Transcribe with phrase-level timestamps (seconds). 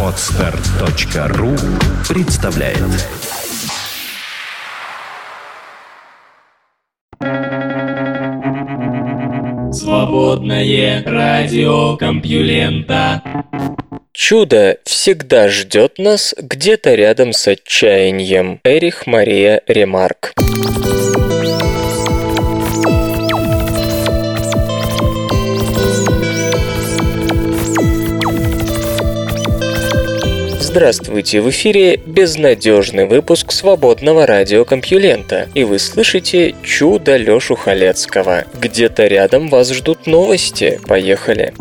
[0.00, 1.56] Отстар.ру
[2.08, 2.78] представляет
[9.74, 13.22] Свободное радио Компьюлента
[14.12, 18.60] Чудо всегда ждет нас где-то рядом с отчаянием.
[18.62, 20.32] Эрих Мария Ремарк.
[30.76, 38.42] Здравствуйте, в эфире безнадежный выпуск свободного радиокомпьюлента, и вы слышите чудо Лёшу Халецкого.
[38.60, 40.80] Где-то рядом вас ждут новости.
[40.88, 41.54] Поехали.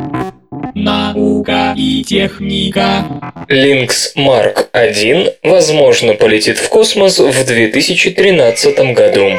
[0.73, 3.05] Наука и техника.
[3.49, 9.29] Lynx Mark 1, возможно, полетит в космос в 2013 году.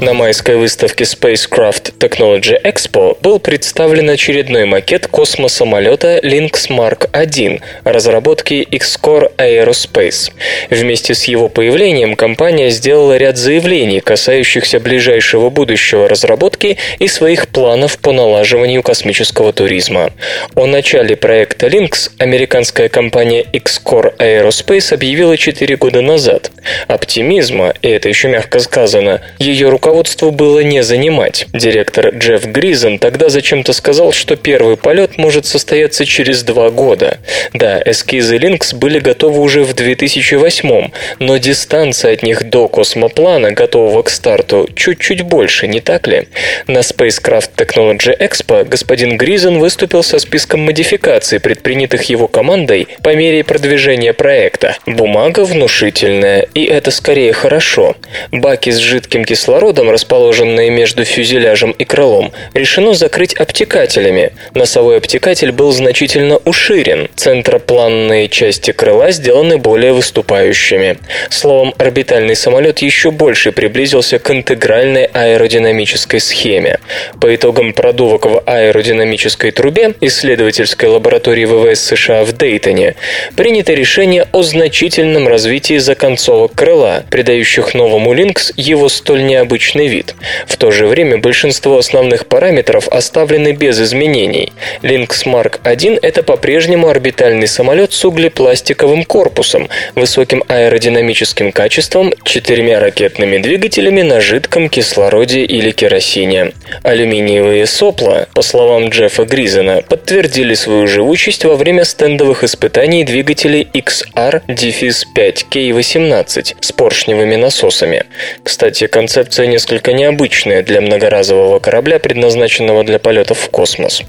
[0.00, 8.68] На майской выставке Spacecraft Technology Expo был представлен очередной макет космосамолета Lynx Mark 1 разработки
[8.70, 10.32] Xcore Aerospace.
[10.68, 17.96] Вместе с его появлением компания сделала ряд заявлений, касающихся ближайшего будущего разработки и своих планов
[17.98, 20.10] по налаживанию космического туризма.
[20.54, 26.50] О начале проекта Lynx американская компания Xcore Aerospace объявила 4 года назад.
[26.86, 31.46] Оптимизма, и это еще мягко сказано, ее руководство руководству было не занимать.
[31.52, 37.18] Директор Джефф Гризен тогда зачем-то сказал, что первый полет может состояться через два года.
[37.54, 44.02] Да, эскизы Линкс были готовы уже в 2008, но дистанция от них до космоплана, готового
[44.02, 46.26] к старту, чуть-чуть больше, не так ли?
[46.66, 53.44] На Spacecraft Technology Expo господин Гризен выступил со списком модификаций, предпринятых его командой по мере
[53.44, 54.78] продвижения проекта.
[54.84, 57.94] Бумага внушительная, и это скорее хорошо.
[58.32, 64.32] Баки с жидким кислородом кислородом, расположенные между фюзеляжем и крылом, решено закрыть обтекателями.
[64.54, 70.98] Носовой обтекатель был значительно уширен, центропланные части крыла сделаны более выступающими.
[71.30, 76.78] Словом, орбитальный самолет еще больше приблизился к интегральной аэродинамической схеме.
[77.20, 82.94] По итогам продувок в аэродинамической трубе исследовательской лаборатории ВВС США в Дейтоне
[83.36, 90.14] принято решение о значительном развитии законцовок крыла, придающих новому Линкс его столь необычный обычный вид.
[90.46, 94.52] В то же время большинство основных параметров оставлены без изменений.
[94.82, 103.38] Lynx Mark 1– это по-прежнему орбитальный самолет с углепластиковым корпусом, высоким аэродинамическим качеством, четырьмя ракетными
[103.38, 106.52] двигателями на жидком кислороде или керосине.
[106.84, 116.56] Алюминиевые сопла, по словам Джеффа Гризена, подтвердили свою живучесть во время стендовых испытаний двигателей XR-5K18
[116.60, 118.04] с поршневыми насосами.
[118.42, 124.02] Кстати, концепция несколько необычное для многоразового корабля, предназначенного для полетов в космос.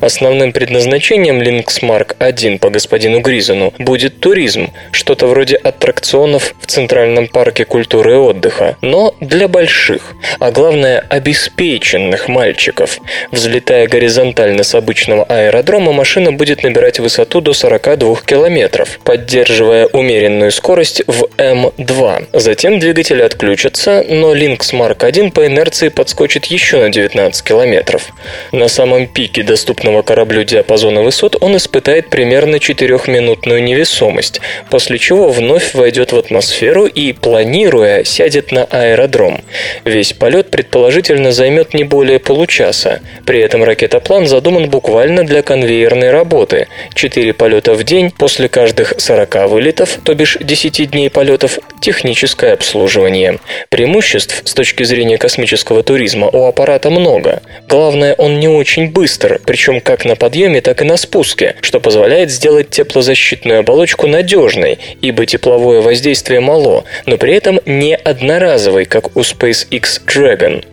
[0.00, 7.28] Основным предназначением Lynx Mark 1 по господину Гризону будет туризм, что-то вроде аттракционов в Центральном
[7.28, 12.98] парке культуры и отдыха, но для больших, а главное обеспеченных мальчиков.
[13.30, 21.02] Взлетая горизонтально с обычного аэродрома, машина будет набирать высоту до 42 километров, поддерживая умеренную скорость
[21.06, 22.28] в М2.
[22.32, 28.12] Затем двигатели отключатся, но Lynx Mark 41 по инерции подскочит еще на 19 километров.
[28.52, 34.40] На самом пике доступного кораблю диапазона высот он испытает примерно 4-минутную невесомость,
[34.70, 39.42] после чего вновь войдет в атмосферу и, планируя, сядет на аэродром.
[39.84, 43.00] Весь полет предположительно займет не более получаса.
[43.26, 46.68] При этом ракетоплан задуман буквально для конвейерной работы.
[46.94, 53.40] 4 полета в день после каждых 40 вылетов, то бишь 10 дней полетов, техническое обслуживание.
[53.70, 57.42] Преимуществ с точки зрения космического туризма у аппарата много.
[57.68, 62.30] Главное, он не очень быстр, причем как на подъеме, так и на спуске, что позволяет
[62.30, 69.20] сделать теплозащитную оболочку надежной, ибо тепловое воздействие мало, но при этом не одноразовый, как у
[69.20, 70.64] SpaceX Dragon.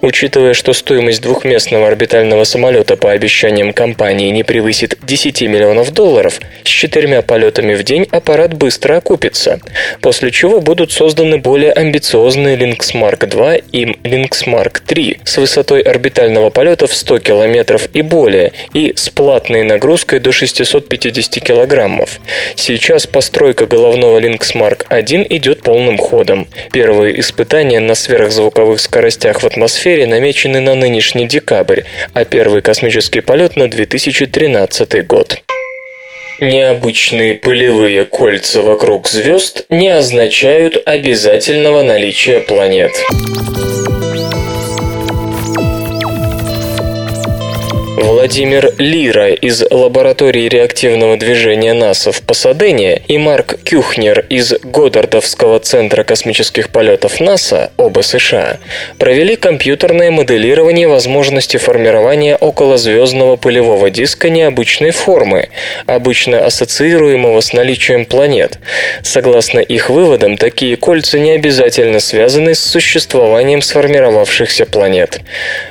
[0.00, 6.68] Учитывая, что стоимость двухместного орбитального самолета по обещаниям компании не превысит 10 миллионов долларов, с
[6.68, 9.60] четырьмя полетами в день аппарат быстро окупится,
[10.00, 15.80] после чего будут созданы более амбициозные Lynx Mark 2 и Lynx Mark 3 с высотой
[15.82, 22.20] орбитального полета в 100 километров и более и с платной нагрузкой до 650 килограммов.
[22.56, 26.48] Сейчас постройка головного Lynx Mark 1 идет полным ходом.
[26.72, 31.82] Первые испытания на сверхзвуковых скоростях в атмосфере намечены на нынешний декабрь,
[32.14, 35.42] а первый космический полет на 2013 год.
[36.40, 42.92] Необычные пылевые кольца вокруг звезд не означают обязательного наличия планет.
[48.02, 56.02] Владимир Лира из лаборатории реактивного движения НАСА в Пасадене и Марк Кюхнер из Годдардовского центра
[56.02, 58.58] космических полетов НАСА, оба США,
[58.98, 65.50] провели компьютерное моделирование возможности формирования околозвездного пылевого диска необычной формы,
[65.86, 68.58] обычно ассоциируемого с наличием планет.
[69.04, 75.20] Согласно их выводам, такие кольца не обязательно связаны с существованием сформировавшихся планет.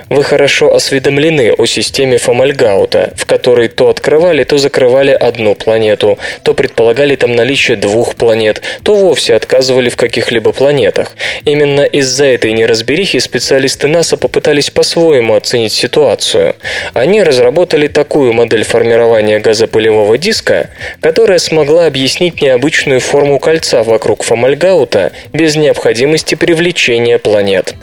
[0.07, 6.53] Вы хорошо осведомлены о системе Фомальгаута, в которой то открывали, то закрывали одну планету, то
[6.53, 11.15] предполагали там наличие двух планет, то вовсе отказывали в каких-либо планетах.
[11.45, 16.55] Именно из-за этой неразберихи специалисты НАСА попытались по-своему оценить ситуацию.
[16.93, 20.69] Они разработали такую модель формирования газопылевого диска,
[21.01, 27.73] которая смогла объяснить необычную форму кольца вокруг Фомальгаута без необходимости привлечения планет.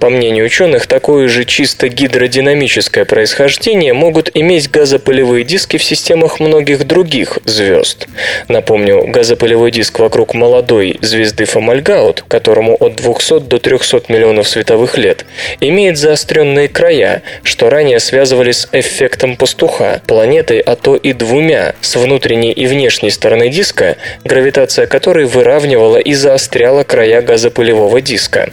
[0.00, 6.86] По мнению ученых, такое же чисто гидродинамическое происхождение могут иметь газопылевые диски в системах многих
[6.86, 8.06] других звезд.
[8.48, 15.24] Напомню, газопылевой диск вокруг молодой звезды Фомальгаут, которому от 200 до 300 миллионов световых лет,
[15.60, 21.96] имеет заостренные края, что ранее связывали с эффектом пастуха, планетой, а то и двумя, с
[21.96, 28.50] внутренней и внешней стороны диска, гравитация которой выравнивала и заостряла края газопылевого диска.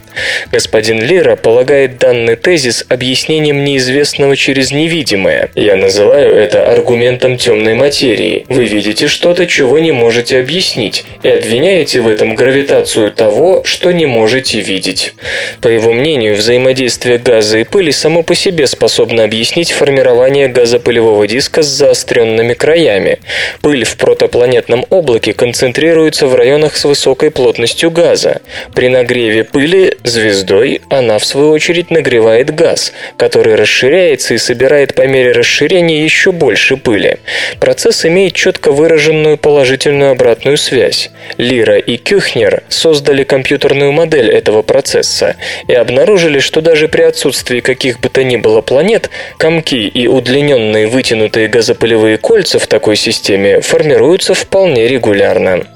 [0.50, 4.70] Господин Лира полагает данный тезис объяснением неизвестного через
[5.12, 5.50] невидимое.
[5.54, 8.46] Я называю это аргументом темной материи.
[8.48, 14.06] Вы видите что-то, чего не можете объяснить, и обвиняете в этом гравитацию того, что не
[14.06, 15.14] можете видеть.
[15.60, 21.62] По его мнению, взаимодействие газа и пыли само по себе способно объяснить формирование газопылевого диска
[21.62, 23.18] с заостренными краями.
[23.60, 28.40] Пыль в протопланетном облаке концентрируется в районах с высокой плотностью газа.
[28.74, 35.06] При нагреве пыли звездой она, в свою очередь, нагревает газ, который расширяется и собирает по
[35.08, 37.16] мере расширения еще больше пыли.
[37.58, 41.10] Процесс имеет четко выраженную положительную обратную связь.
[41.38, 45.34] Лира и Кюхнер создали компьютерную модель этого процесса
[45.66, 50.86] и обнаружили, что даже при отсутствии каких бы то ни было планет, комки и удлиненные
[50.86, 55.66] вытянутые газопылевые кольца в такой системе формируются вполне регулярно.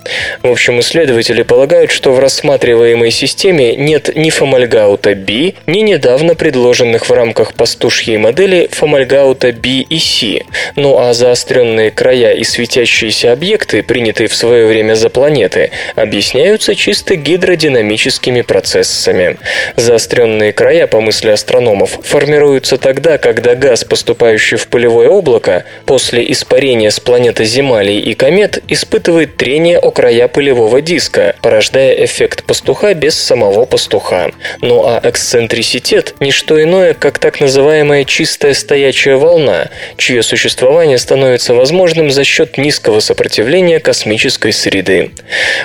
[0.44, 7.08] В общем, исследователи полагают, что в рассматриваемой системе нет ни фомальгаута B, ни недавно предложенных
[7.08, 10.44] в рамках пастушьей модели фомальгаута B и C.
[10.76, 17.16] Ну а заостренные края и светящиеся объекты, принятые в свое время за планеты, объясняются чисто
[17.16, 19.36] гидродинамическими процессами.
[19.76, 26.90] Заостренные края, по мысли астрономов, формируются тогда, когда газ, поступающий в пылевое облако, после испарения
[26.90, 33.14] с планеты Земалий и комет, испытывает трение о края пылевого диска, порождая эффект пастуха без
[33.14, 34.30] самого пастуха.
[34.60, 41.54] Ну а эксцентриситет– не что иное, как так называемая чистая стоячая волна, чье существование становится
[41.54, 45.12] возможным за счет низкого сопротивления космической среды.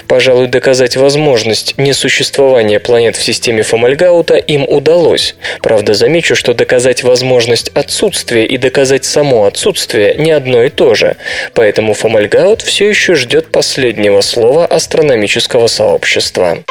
[0.08, 5.36] Пожалуй, доказать возможность несуществования планет в системе Фомальгаута им удалось.
[5.64, 11.16] Правда, замечу, что доказать возможность отсутствия и доказать само отсутствие не одно и то же.
[11.54, 16.64] Поэтому Фомальгаут все еще ждет последнего слова астрономического сообщества.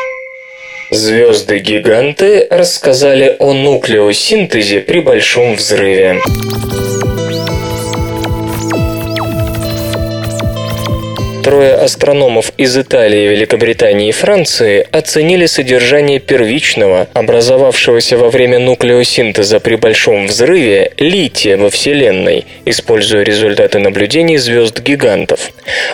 [0.91, 6.21] Звезды-гиганты рассказали о нуклеосинтезе при большом взрыве.
[11.43, 19.77] Трое астрономов из Италии, Великобритании и Франции оценили содержание первичного, образовавшегося во время нуклеосинтеза при
[19.77, 25.51] большом взрыве, лития во Вселенной, используя результаты наблюдений звезд-гигантов.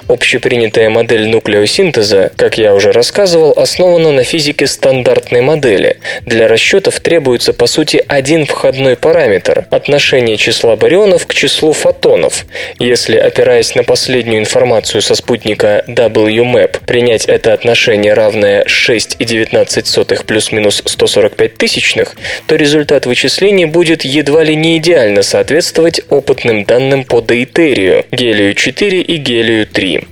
[0.08, 5.98] Общепринятая модель нуклеосинтеза, как я уже рассказывал, основана на физике стандартной модели.
[6.22, 12.46] Для расчетов требуется по сути один входной параметр– отношение числа барионов к числу фотонов.
[12.80, 20.82] Если, опираясь на последнюю информацию со спутника спутника WMAP принять это отношение равное 6,19 плюс-минус
[20.86, 22.16] 145 тысячных,
[22.46, 29.16] то результат вычислений будет едва ли не идеально соответствовать опытным данным по дейтерию, гелию-4 и
[29.16, 30.06] гелию-3.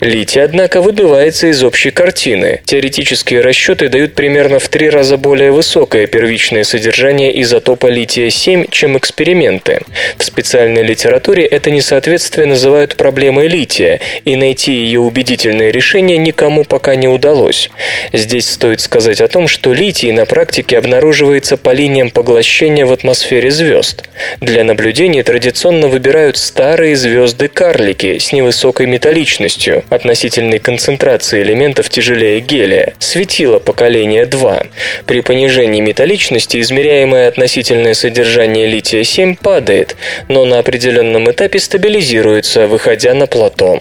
[0.00, 2.60] Литий, однако, выбивается из общей картины.
[2.66, 9.80] Теоретические расчеты дают примерно в три раза более высокое первичное содержание изотопа лития-7, чем эксперименты.
[10.18, 16.64] В специальной литературе это несоответствие называют проблемой лития, и на найти ее убедительное решение никому
[16.64, 17.70] пока не удалось.
[18.12, 23.52] Здесь стоит сказать о том, что литий на практике обнаруживается по линиям поглощения в атмосфере
[23.52, 24.08] звезд.
[24.40, 33.60] Для наблюдений традиционно выбирают старые звезды-карлики с невысокой металличностью, относительной концентрации элементов тяжелее гелия, светило
[33.60, 34.64] поколения 2.
[35.06, 39.94] При понижении металличности измеряемое относительное содержание лития-7 падает,
[40.26, 43.80] но на определенном этапе стабилизируется, выходя на плато.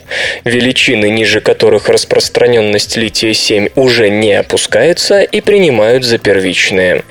[0.60, 7.04] Величины, ниже которых распространенность лития-7 уже не опускается и принимают за первичные.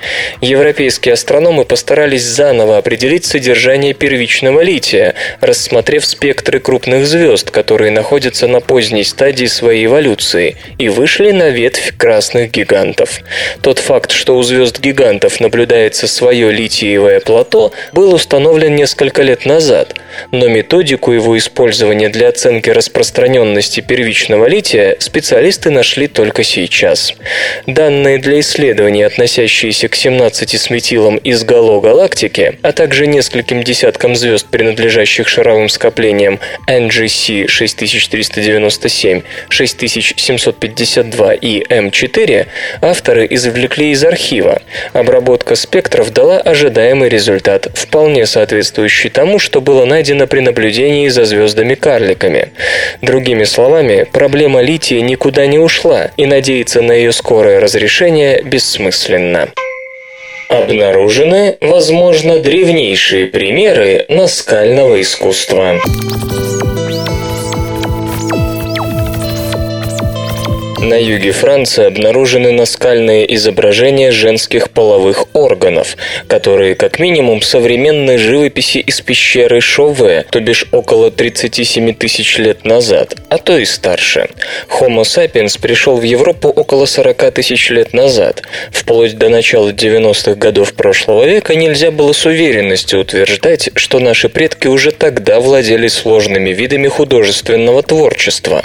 [0.43, 8.61] Европейские астрономы постарались заново определить содержание первичного лития, рассмотрев спектры крупных звезд, которые находятся на
[8.61, 13.21] поздней стадии своей эволюции, и вышли на ветвь красных гигантов.
[13.62, 19.95] Тот факт, что у звезд-гигантов наблюдается свое литиевое плато, был установлен несколько лет назад,
[20.33, 23.38] но методику его использования для оценки распространенности
[23.83, 27.14] первичного лития специалисты нашли только сейчас.
[27.66, 34.47] Данные для исследований, относящиеся к 17 светилам из гало галактики, а также нескольким десяткам звезд,
[34.50, 42.47] принадлежащих шаровым скоплениям NGC 6397, 6752 и M4,
[42.80, 44.62] авторы извлекли из архива.
[44.92, 52.52] Обработка спектров дала ожидаемый результат, вполне соответствующий тому, что было найдено при наблюдении за звездами-карликами.
[53.28, 59.50] Другими словами, проблема лития никуда не ушла, и надеяться на ее скорое разрешение бессмысленно.
[60.49, 65.78] Обнаружены, возможно, древнейшие примеры наскального искусства.
[70.80, 75.97] На юге Франции обнаружены наскальные изображения женских половых органов,
[76.28, 83.16] которые как минимум современной живописи из пещеры Шове, то бишь около 37 тысяч лет назад,
[83.28, 84.28] а то и старше.
[84.68, 88.42] Homo sapiens пришел в Европу около 40 тысяч лет назад.
[88.70, 94.68] Вплоть до начала 90-х годов прошлого века нельзя было с уверенностью утверждать, что наши предки
[94.68, 98.62] уже тогда владели сложными видами художественного творчества.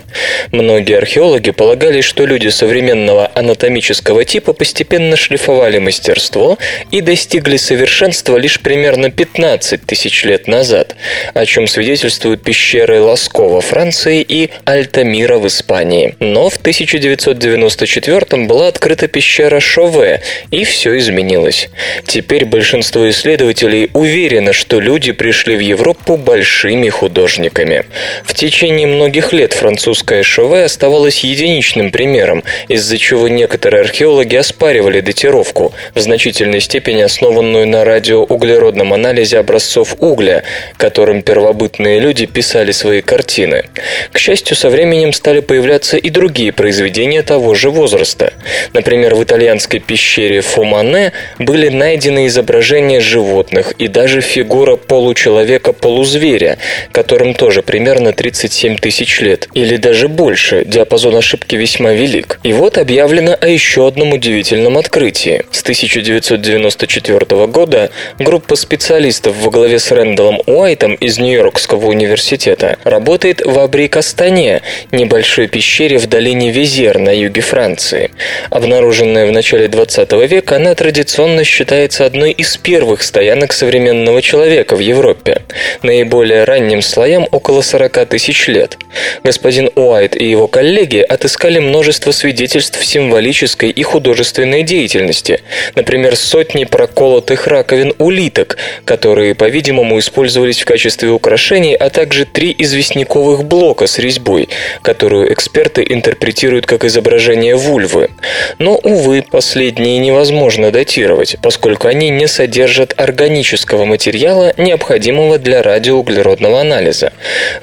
[0.51, 6.57] Многие археологи полагали, что люди современного анатомического типа постепенно шлифовали мастерство
[6.91, 10.95] и достигли совершенства лишь примерно 15 тысяч лет назад,
[11.33, 16.15] о чем свидетельствуют пещеры Ласко во Франции и Альтамира в Испании.
[16.19, 21.69] Но в 1994 была открыта пещера Шове, и все изменилось.
[22.05, 27.85] Теперь большинство исследователей уверено, что люди пришли в Европу большими художниками.
[28.25, 35.73] В течение многих лет французская Шове оставалась единичным примером, из-за чего некоторые археологи оспаривали датировку,
[35.93, 40.43] в значительной степени основанную на радиоуглеродном анализе образцов угля,
[40.75, 43.65] которым первобытные люди писали свои картины.
[44.11, 48.33] К счастью, со временем стали появляться и другие произведения того же возраста.
[48.73, 56.57] Например, в итальянской пещере Фумане были найдены изображения животных и даже фигура получеловека-полузверя,
[56.91, 62.39] которым тоже примерно 37 тысяч лет, или даже больше, диапазон ошибки весьма весьма велик.
[62.43, 65.43] И вот объявлено о еще одном удивительном открытии.
[65.51, 73.59] С 1994 года группа специалистов во главе с Рэндаллом Уайтом из Нью-Йоркского университета работает в
[73.59, 74.61] Абри-Кастане,
[74.91, 78.11] небольшой пещере в долине Визер на юге Франции.
[78.49, 84.79] Обнаруженная в начале 20 века, она традиционно считается одной из первых стоянок современного человека в
[84.79, 85.41] Европе.
[85.81, 88.77] Наиболее ранним слоям около 40 тысяч лет.
[89.23, 95.41] Господин Уайт и его коллеги отыскали множество свидетельств символической и художественной деятельности,
[95.73, 103.43] например, сотни проколотых раковин улиток, которые, по-видимому, использовались в качестве украшений, а также три известняковых
[103.45, 104.49] блока с резьбой,
[104.83, 108.11] которую эксперты интерпретируют как изображение вульвы.
[108.59, 117.13] Но, увы, последние невозможно датировать, поскольку они не содержат органического материала, необходимого для радиоуглеродного анализа.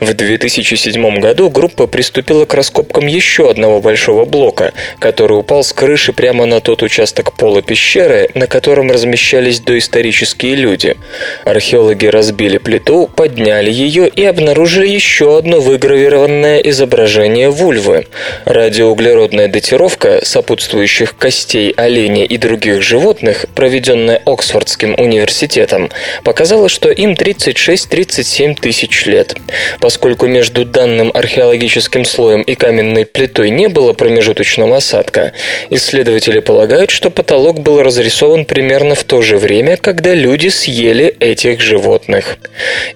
[0.01, 5.75] В 2007 году группа приступила к раскопкам еще одного большого большого блока, который упал с
[5.75, 10.97] крыши прямо на тот участок пола пещеры, на котором размещались доисторические люди.
[11.45, 18.07] Археологи разбили плиту, подняли ее и обнаружили еще одно выгравированное изображение вульвы.
[18.47, 25.91] Радиоуглеродная датировка сопутствующих костей оленя и других животных, проведенная Оксфордским университетом,
[26.25, 29.37] показала, что им 36-37 тысяч лет.
[29.79, 35.33] Поскольку между данным археологическим слоем и каменной плитой не было было промежуточного осадка.
[35.71, 41.61] Исследователи полагают, что потолок был разрисован примерно в то же время, когда люди съели этих
[41.61, 42.37] животных.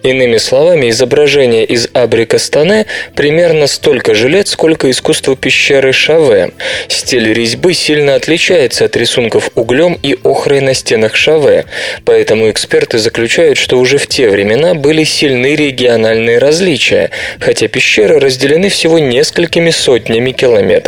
[0.02, 6.50] Иными словами, изображение из Абрика Стане примерно столько же лет, сколько искусство пещеры Шаве.
[6.88, 11.64] Стиль резьбы сильно отличается от рисунков углем и охрой на стенах Шаве,
[12.04, 17.10] поэтому эксперты заключают, что уже в те времена были сильны региональные различия,
[17.40, 20.83] хотя пещеры разделены всего несколькими сотнями километров.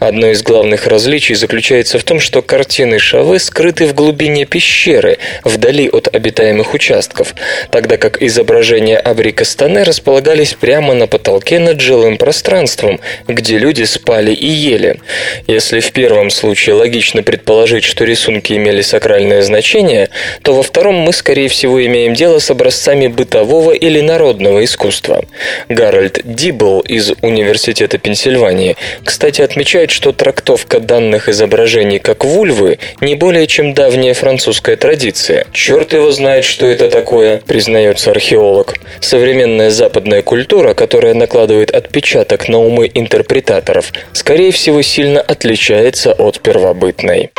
[0.00, 5.88] Одно из главных различий заключается в том, что картины Шаве скрыты в глубине пещеры, вдали
[5.88, 7.34] от обитаемых участков,
[7.70, 14.32] тогда как изображения Абрика Стане располагались прямо на потолке над жилым пространством, где люди спали
[14.32, 15.00] и ели.
[15.46, 20.08] Если в первом случае логично предположить, что рисунки имели сакральное значение,
[20.42, 25.24] то во втором мы, скорее всего, имеем дело с образцами бытового или народного искусства.
[25.68, 33.46] Гарольд Дибл из Университета Пенсильвании, кстати, отмечает, что трактовка данных изображений как вульвы не более
[33.46, 35.46] чем давняя французская традиция.
[35.52, 38.74] Черт его знает, что это такое, признается археолог.
[39.00, 47.30] Современная западная культура, которая накладывает отпечаток на умы интерпретаторов, скорее всего сильно отличается от первобытной.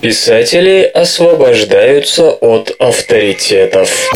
[0.00, 4.10] Писатели освобождаются от авторитетов.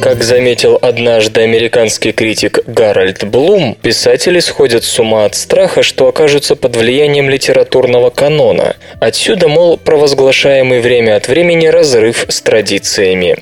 [0.00, 6.54] Как заметил однажды американский критик Гарольд Блум, писатели сходят с ума от страха, что окажутся
[6.54, 8.76] под влиянием литературного канона.
[9.00, 13.38] Отсюда, мол, провозглашаемый время от времени разрыв с традициями.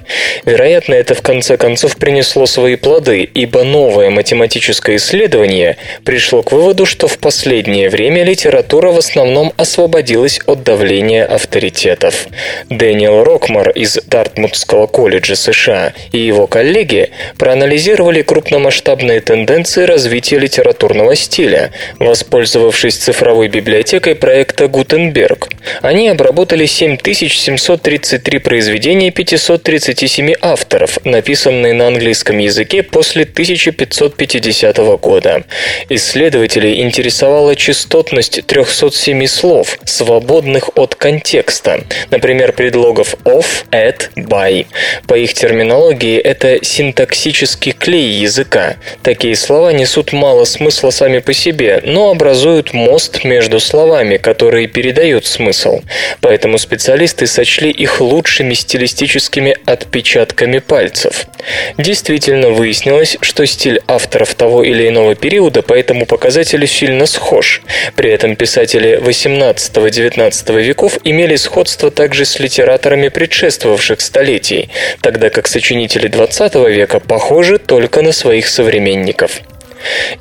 [0.47, 6.87] Вероятно, это в конце концов принесло свои плоды, ибо новое математическое исследование пришло к выводу,
[6.87, 12.29] что в последнее время литература в основном освободилась от давления авторитетов.
[12.71, 21.73] Дэниел Рокмар из Дартмутского колледжа США и его коллеги проанализировали крупномасштабные тенденции развития литературного стиля,
[21.99, 25.49] воспользовавшись цифровой библиотекой проекта Гутенберг.
[25.83, 35.45] Они обработали 7733 произведения 537 авторов, написанные на английском языке после 1550 года.
[35.89, 44.67] Исследователей интересовала частотность 307 слов, свободных от контекста, например, предлогов of, at, by.
[45.07, 48.77] По их терминологии это это синтаксический клей языка.
[49.03, 55.25] Такие слова несут мало смысла сами по себе, но образуют мост между словами, которые передают
[55.25, 55.81] смысл.
[56.21, 61.27] Поэтому специалисты сочли их лучшими стилистическими отпечатками пальцев.
[61.79, 67.63] Действительно выяснилось, что стиль авторов того или иного периода по этому показателю сильно схож.
[67.95, 74.69] При этом писатели 18-19 веков имели сходство также с литераторами предшествовавших столетий,
[75.01, 79.43] тогда как сочинители 20 20 века похожи только на своих современников.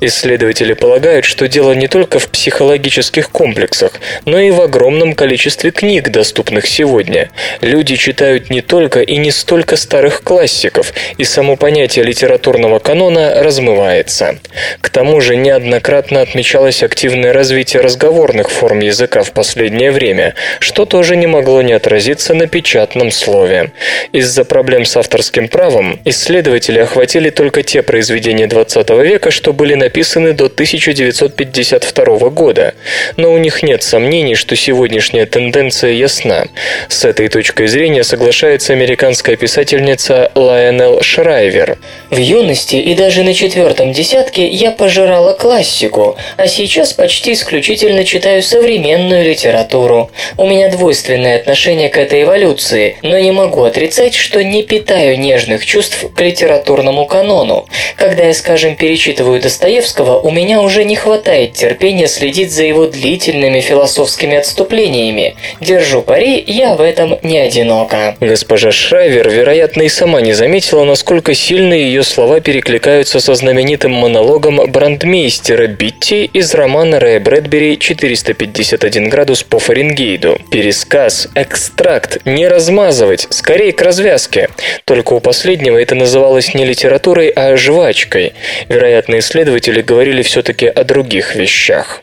[0.00, 3.92] Исследователи полагают, что дело не только в психологических комплексах,
[4.24, 7.30] но и в огромном количестве книг, доступных сегодня.
[7.60, 14.38] Люди читают не только и не столько старых классиков, и само понятие литературного канона размывается.
[14.80, 21.16] К тому же неоднократно отмечалось активное развитие разговорных форм языка в последнее время, что тоже
[21.16, 23.72] не могло не отразиться на печатном слове.
[24.12, 30.32] Из-за проблем с авторским правом исследователи охватили только те произведения XX века, что были написаны
[30.32, 32.74] до 1952 года,
[33.16, 36.46] но у них нет сомнений, что сегодняшняя тенденция ясна.
[36.88, 41.78] С этой точкой зрения соглашается американская писательница Лайонел Шрайвер.
[42.10, 48.42] В юности и даже на четвертом десятке я пожирала классику, а сейчас почти исключительно читаю
[48.42, 50.10] современную литературу.
[50.36, 55.64] У меня двойственное отношение к этой эволюции, но не могу отрицать, что не питаю нежных
[55.64, 57.66] чувств к литературному канону.
[57.96, 63.60] Когда я, скажем, перечитываю Достоевского, у меня уже не хватает терпения следить за его длительными
[63.60, 65.36] философскими отступлениями.
[65.60, 68.16] Держу пари, я в этом не одинока.
[68.18, 74.68] Госпожа Шрайвер, вероятно, и сама не заметила, насколько сильно ее слова перекликаются со знаменитым монологом
[74.68, 80.40] брандмейстера Битти из романа Рэя Брэдбери «451 градус по Фаренгейду».
[80.50, 84.48] Пересказ, экстракт, не размазывать, скорее к развязке.
[84.84, 88.32] Только у последнего это называлось не литературой, а жвачкой.
[88.68, 92.02] Вероятно, исследователи говорили все-таки о других вещах.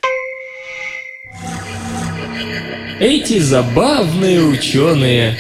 [3.00, 5.38] Эти забавные ученые.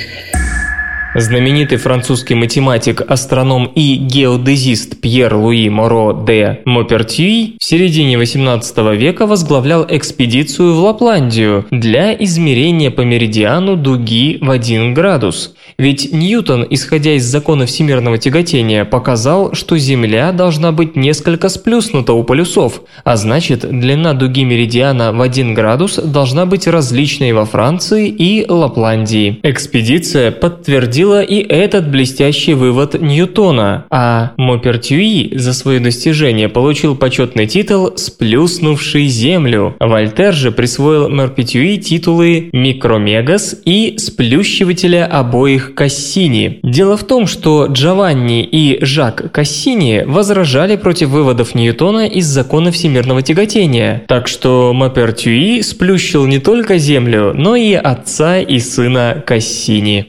[1.15, 9.85] Знаменитый французский математик, астроном и геодезист Пьер-Луи Моро де Мопертюи в середине 18 века возглавлял
[9.87, 15.53] экспедицию в Лапландию для измерения по меридиану дуги в 1 градус.
[15.77, 22.23] Ведь Ньютон, исходя из закона всемирного тяготения, показал, что Земля должна быть несколько сплюснута у
[22.23, 28.45] полюсов, а значит длина дуги меридиана в 1 градус должна быть различной во Франции и
[28.47, 29.39] Лапландии.
[29.43, 37.93] Экспедиция подтвердила и этот блестящий вывод Ньютона, а Мопертюи за свое достижение получил почетный титул
[37.95, 39.75] «Сплюснувший Землю».
[39.79, 46.59] Вольтер же присвоил Мерпетюи титулы «Микромегас» и «Сплющивателя обоих Кассини».
[46.63, 53.21] Дело в том, что Джованни и Жак Кассини возражали против выводов Ньютона из закона всемирного
[53.21, 60.07] тяготения, так что Мопертюи сплющил не только Землю, но и отца и сына Кассини.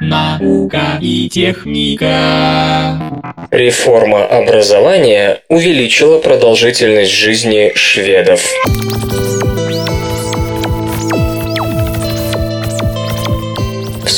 [0.00, 2.98] Наука и техника.
[3.50, 8.42] Реформа образования увеличила продолжительность жизни шведов.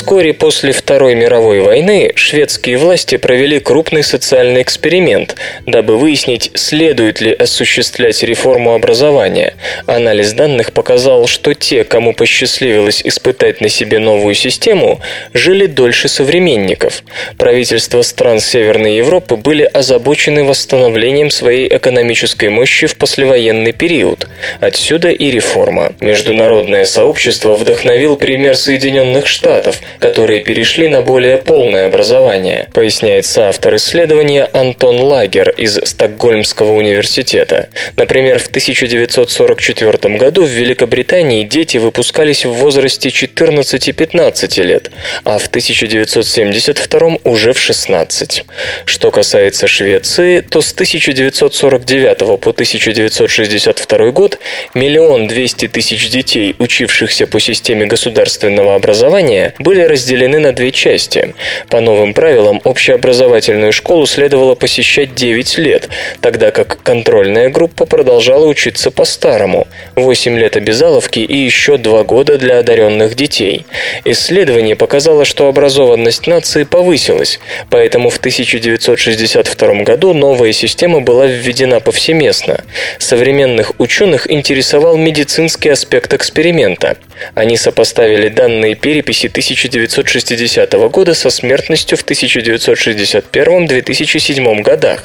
[0.07, 5.35] Вскоре после Второй мировой войны шведские власти провели крупный социальный эксперимент,
[5.67, 9.55] дабы выяснить, следует ли осуществлять реформу образования.
[9.87, 15.01] Анализ данных показал, что те, кому посчастливилось испытать на себе новую систему,
[15.35, 17.03] жили дольше современников.
[17.37, 24.29] Правительства стран Северной Европы были озабочены восстановлением своей экономической мощи в послевоенный период.
[24.61, 25.95] Отсюда и реформа.
[25.99, 34.49] Международное сообщество вдохновил пример Соединенных Штатов, которые перешли на более полное образование, поясняет соавтор исследования
[34.53, 37.69] Антон Лагер из Стокгольмского университета.
[37.97, 44.91] Например, в 1944 году в Великобритании дети выпускались в возрасте 14-15 лет,
[45.25, 48.45] а в 1972 уже в 16.
[48.85, 54.39] Что касается Швеции, то с 1949 по 1962 год
[54.75, 61.35] миллион двести тысяч детей, учившихся по системе государственного образования, были разделены на две части.
[61.69, 65.89] По новым правилам, общеобразовательную школу следовало посещать 9 лет,
[66.21, 72.59] тогда как контрольная группа продолжала учиться по-старому– 8 лет обязаловки и еще 2 года для
[72.59, 73.67] одаренных детей.
[74.05, 82.65] Исследование показало, что образованность нации повысилась, поэтому в 1962 году новая система была введена повсеместно.
[82.99, 86.97] Современных ученых интересовал медицинский аспект эксперимента.
[87.35, 95.05] Они сопоставили данные переписи 1960 года со смертностью в 1961-2007 годах.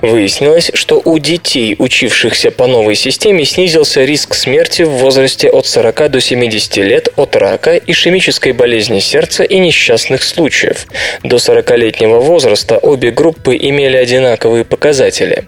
[0.00, 6.10] Выяснилось, что у детей, учившихся по новой системе, снизился риск смерти в возрасте от 40
[6.10, 10.86] до 70 лет от рака, ишемической болезни сердца и несчастных случаев.
[11.22, 15.44] До 40-летнего возраста обе группы имели одинаковые показатели.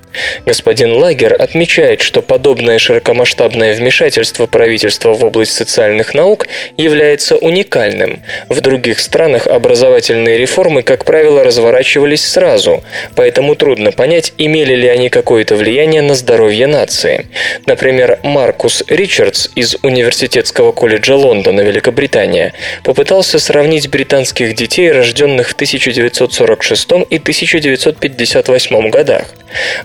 [0.47, 5.53] Господин Лагер отмечает, что подобное широкомасштабное вмешательство правительства в область
[6.01, 8.21] социальных наук является уникальным.
[8.49, 12.83] В других странах образовательные реформы, как правило, разворачивались сразу,
[13.17, 17.27] поэтому трудно понять, имели ли они какое-то влияние на здоровье нации.
[17.67, 22.53] Например, Маркус Ричардс из Университетского колледжа Лондона, Великобритания,
[22.85, 29.25] попытался сравнить британских детей, рожденных в 1946 и 1958 годах.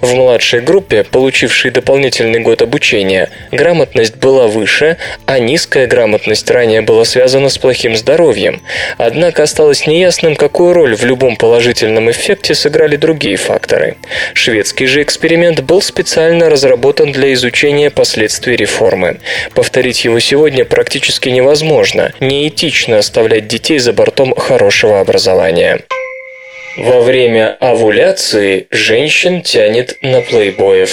[0.02, 6.05] В младшей группе, получившей дополнительный год обучения, грамотность была выше, а низкая грамотность
[6.52, 8.62] ранее была связана с плохим здоровьем.
[8.98, 13.98] Однако осталось неясным, какую роль в любом положительном эффекте сыграли другие факторы.
[14.34, 19.20] Шведский же эксперимент был специально разработан для изучения последствий реформы.
[19.54, 22.12] Повторить его сегодня практически невозможно.
[22.20, 25.82] Неэтично оставлять детей за бортом хорошего образования.
[26.78, 30.92] Во время овуляции женщин тянет на плейбоев.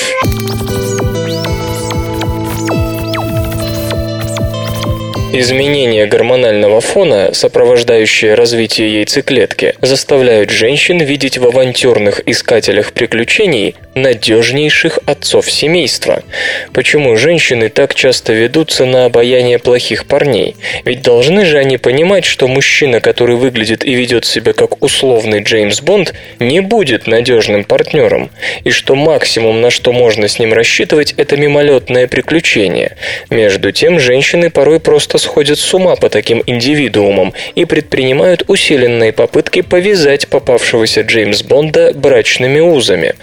[5.34, 15.50] Изменения гормонального фона, сопровождающие развитие яйцеклетки, заставляют женщин видеть в авантюрных искателях приключений надежнейших отцов
[15.50, 16.22] семейства.
[16.74, 20.56] Почему женщины так часто ведутся на обаяние плохих парней?
[20.84, 25.80] Ведь должны же они понимать, что мужчина, который выглядит и ведет себя как условный Джеймс
[25.80, 28.30] Бонд, не будет надежным партнером,
[28.64, 32.96] и что максимум, на что можно с ним рассчитывать, это мимолетное приключение.
[33.30, 39.62] Между тем, женщины порой просто сходят с ума по таким индивидуумам и предпринимают усиленные попытки
[39.62, 43.14] повязать попавшегося Джеймс Бонда брачными узами.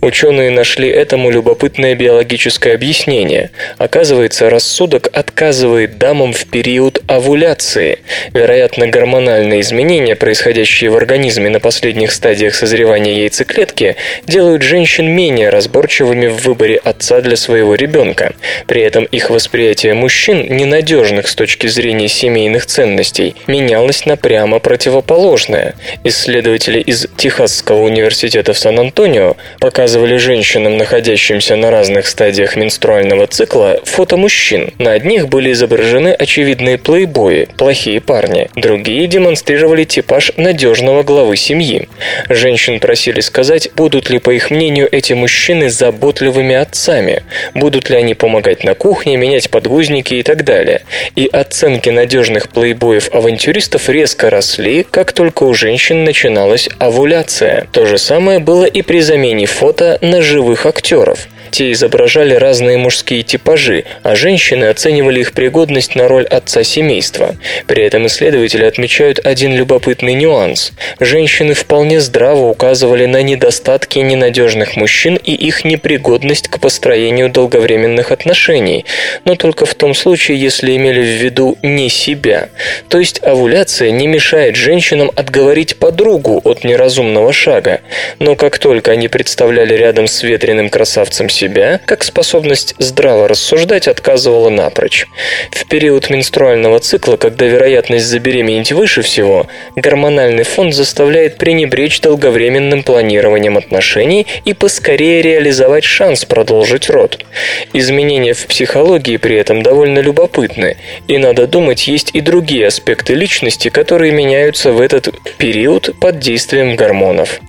[0.00, 3.50] Ученые нашли этому любопытное биологическое объяснение.
[3.78, 7.98] Оказывается, рассудок отказывает дамам в период овуляции.
[8.32, 16.28] Вероятно, гормональные изменения, происходящие в организме на последних стадиях созревания яйцеклетки, делают женщин менее разборчивыми
[16.28, 18.32] в выборе отца для своего ребенка.
[18.66, 25.74] При этом их восприятие мужчин, ненадежных с точки зрения семейных ценностей, менялось на прямо противоположное.
[26.04, 34.16] Исследователи из Техасского университета в Сан-Антонио показывали женщинам, находящимся на разных стадиях менструального цикла, фото
[34.16, 34.72] мужчин.
[34.78, 38.48] На одних были изображены очевидные плейбои, плохие парни.
[38.54, 41.88] Другие демонстрировали типаж надежного главы семьи.
[42.28, 48.14] Женщин просили сказать, будут ли, по их мнению, эти мужчины заботливыми отцами, будут ли они
[48.14, 50.82] помогать на кухне, менять подгузники и так далее.
[51.16, 57.66] И оценки надежных плейбоев-авантюристов резко росли, как только у женщин начиналась овуляция.
[57.72, 61.26] То же самое было и при замене фото на живых актеров.
[61.52, 67.36] Те изображали разные мужские типажи, а женщины оценивали их пригодность на роль отца семейства.
[67.66, 70.72] При этом исследователи отмечают один любопытный нюанс.
[70.98, 78.86] Женщины вполне здраво указывали на недостатки ненадежных мужчин и их непригодность к построению долговременных отношений,
[79.26, 82.48] но только в том случае, если имели в виду не себя.
[82.88, 87.82] То есть овуляция не мешает женщинам отговорить подругу от неразумного шага,
[88.20, 94.48] но как только они представляли рядом с ветреным красавцем себя, как способность здраво рассуждать отказывала
[94.48, 95.08] напрочь.
[95.50, 103.58] В период менструального цикла, когда вероятность забеременеть выше всего, гормональный фон заставляет пренебречь долговременным планированием
[103.58, 107.24] отношений и поскорее реализовать шанс продолжить род.
[107.72, 110.76] Изменения в психологии при этом довольно любопытны,
[111.08, 116.76] и надо думать, есть и другие аспекты личности, которые меняются в этот период под действием
[116.76, 117.40] гормонов.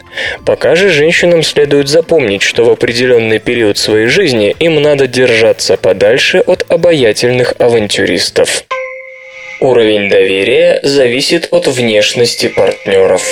[0.45, 6.39] Пока же женщинам следует запомнить, что в определенный период своей жизни им надо держаться подальше
[6.39, 8.65] от обаятельных авантюристов.
[9.59, 13.23] Уровень доверия зависит от внешности партнеров.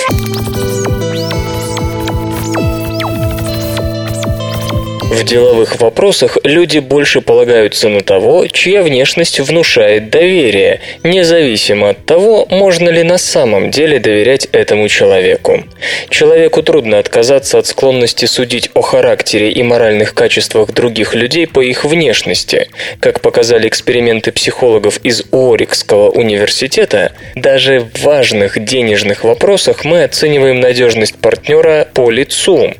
[5.12, 12.46] В деловых вопросах люди больше полагаются на того, чья внешность внушает доверие, независимо от того,
[12.48, 15.64] можно ли на самом деле доверять этому человеку.
[16.08, 21.84] Человеку трудно отказаться от склонности судить о характере и моральных качествах других людей по их
[21.84, 22.68] внешности.
[22.98, 31.16] Как показали эксперименты психологов из Уорикского университета, даже в важных денежных вопросах мы оцениваем надежность
[31.16, 32.72] партнера по лицу.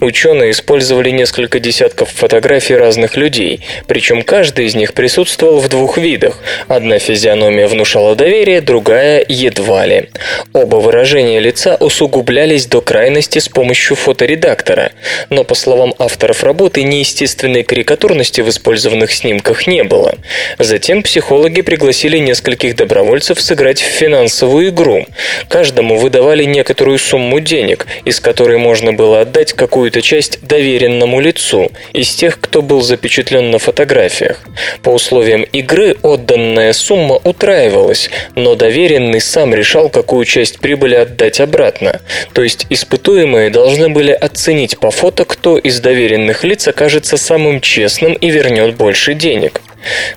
[0.00, 6.38] Ученые использовали несколько десятков фотографий разных людей, причем каждый из них присутствовал в двух видах.
[6.68, 10.10] Одна физиономия внушала доверие, другая– едва ли.
[10.52, 14.92] Оба выражения лица усугублялись до крайности с помощью фоторедактора,
[15.30, 20.14] но, по словам авторов работы, неестественной карикатурности в использованных снимках не было.
[20.58, 25.06] Затем психологи пригласили нескольких добровольцев сыграть в финансовую игру.
[25.48, 32.14] Каждому выдавали некоторую сумму денег, из которой можно было отдать какую-то часть доверенному лицу из
[32.14, 34.40] тех, кто был запечатлен на фотографиях.
[34.82, 42.00] По условиям игры отданная сумма утраивалась, но доверенный сам решал, какую часть прибыли отдать обратно.
[42.32, 48.14] То есть испытуемые должны были оценить по фото, кто из доверенных лиц окажется самым честным
[48.14, 49.60] и вернет больше денег.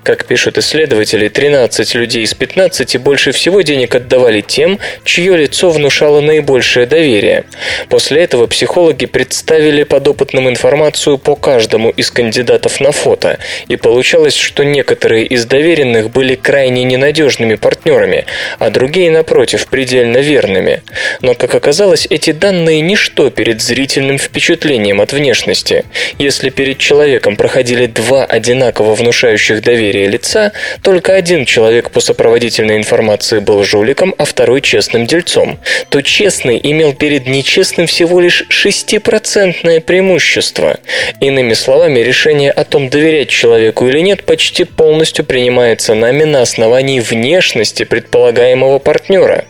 [0.03, 6.21] Как пишут исследователи, 13 людей из 15 больше всего денег отдавали тем, чье лицо внушало
[6.21, 7.45] наибольшее доверие.
[7.89, 14.63] После этого психологи представили подопытным информацию по каждому из кандидатов на фото, и получалось, что
[14.63, 18.25] некоторые из доверенных были крайне ненадежными партнерами,
[18.59, 20.81] а другие, напротив, предельно верными.
[21.21, 25.85] Но, как оказалось, эти данные ничто перед зрительным впечатлением от внешности.
[26.17, 32.77] Если перед человеком проходили два одинаково внушающих внушающих доверие лица, только один человек по сопроводительной
[32.77, 35.59] информации был жуликом, а второй честным дельцом,
[35.89, 40.79] то честный имел перед нечестным всего лишь 6% преимущество.
[41.19, 46.99] Иными словами, решение о том, доверять человеку или нет, почти полностью принимается нами на основании
[46.99, 49.45] внешности предполагаемого партнера.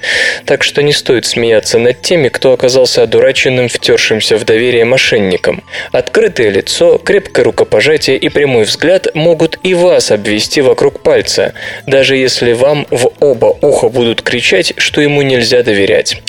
[0.46, 5.64] Так что не стоит смеяться над теми, кто оказался одураченным, втершимся в доверие мошенникам.
[5.92, 11.54] Открытое лицо, крепкое рукопожатие и прямой взгляд могут и вас глаз обвести вокруг пальца,
[11.86, 16.22] даже если вам в оба уха будут кричать, что ему нельзя доверять.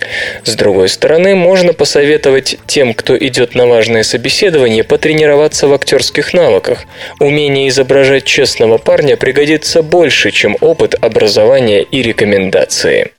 [0.42, 6.86] С другой стороны, можно посоветовать тем, кто идет на важное собеседование, потренироваться в актерских навыках.
[7.20, 13.12] Умение изображать честного парня пригодится больше, чем опыт образования и рекомендации.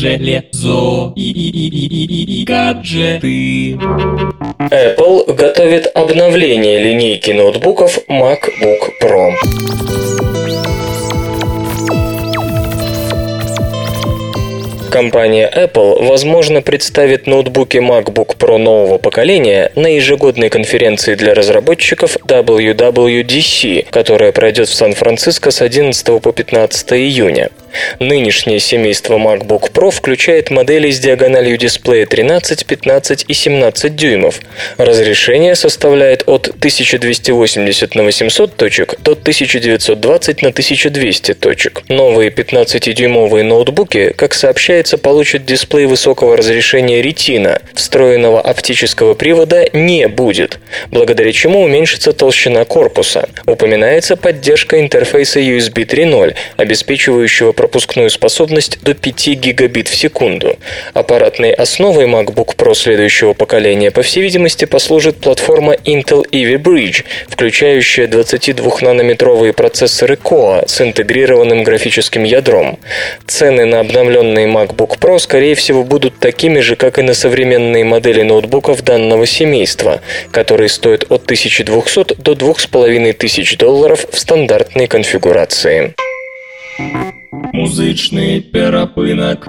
[0.00, 3.72] Железо и, и, и, и, и, и гаджеты.
[4.70, 9.34] Apple готовит обновление линейки ноутбуков MacBook Pro.
[14.90, 23.88] Компания Apple, возможно, представит ноутбуки MacBook Pro нового поколения на ежегодной конференции для разработчиков WWDC,
[23.90, 27.50] которая пройдет в Сан-Франциско с 11 по 15 июня.
[27.98, 34.40] Нынешнее семейство MacBook Pro включает модели с диагональю дисплея 13, 15 и 17 дюймов.
[34.76, 41.82] Разрешение составляет от 1280 на 800 точек до 1920 на 1200 точек.
[41.88, 47.60] Новые 15-дюймовые ноутбуки, как сообщается, получат дисплей высокого разрешения Retina.
[47.74, 50.58] Встроенного оптического привода не будет,
[50.90, 53.28] благодаря чему уменьшится толщина корпуса.
[53.46, 60.56] Упоминается поддержка интерфейса USB 3.0, обеспечивающего пропускную способность до 5 гигабит в секунду.
[60.94, 68.06] Аппаратной основой MacBook Pro следующего поколения, по всей видимости, послужит платформа Intel Ivy Bridge, включающая
[68.06, 72.78] 22-нанометровые процессоры Core с интегрированным графическим ядром.
[73.26, 78.22] Цены на обновленные MacBook Pro, скорее всего, будут такими же, как и на современные модели
[78.22, 80.00] ноутбуков данного семейства,
[80.32, 85.94] которые стоят от 1200 до 2500 долларов в стандартной конфигурации.
[87.52, 89.48] Музичний перепинок.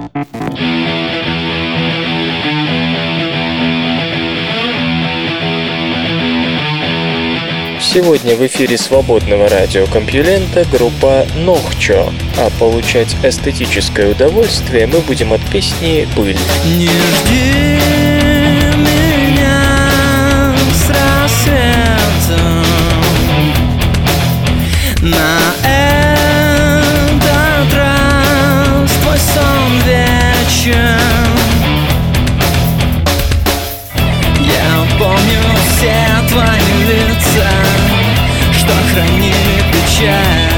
[7.81, 16.07] Сегодня в эфире свободного радиокомпьюлента группа Нохчо, а получать эстетическое удовольствие мы будем от песни
[16.15, 16.37] «Пыль».
[16.77, 18.10] Не жди
[38.91, 40.51] хранили печать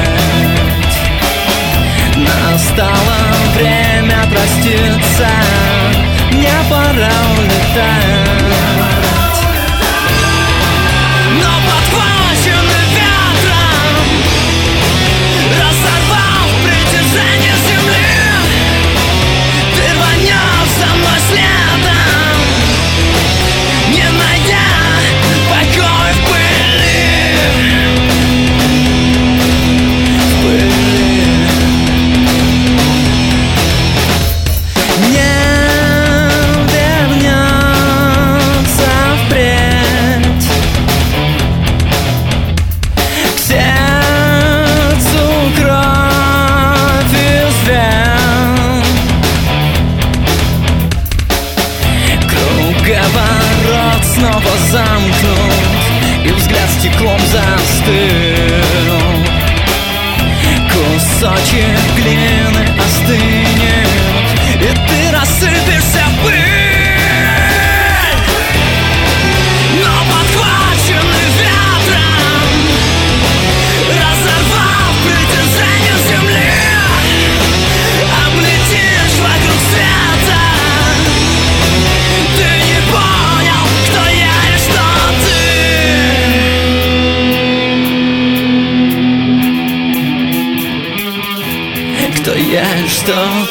[2.15, 3.17] Настало
[3.55, 5.27] время проститься.
[6.31, 8.42] Мне пора улетать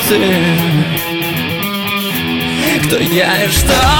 [0.09, 0.19] ты
[2.85, 3.92] Кто я и что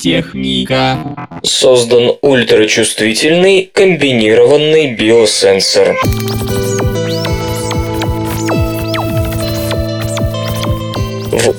[0.00, 0.98] техника.
[1.42, 5.96] Создан ультрачувствительный комбинированный биосенсор.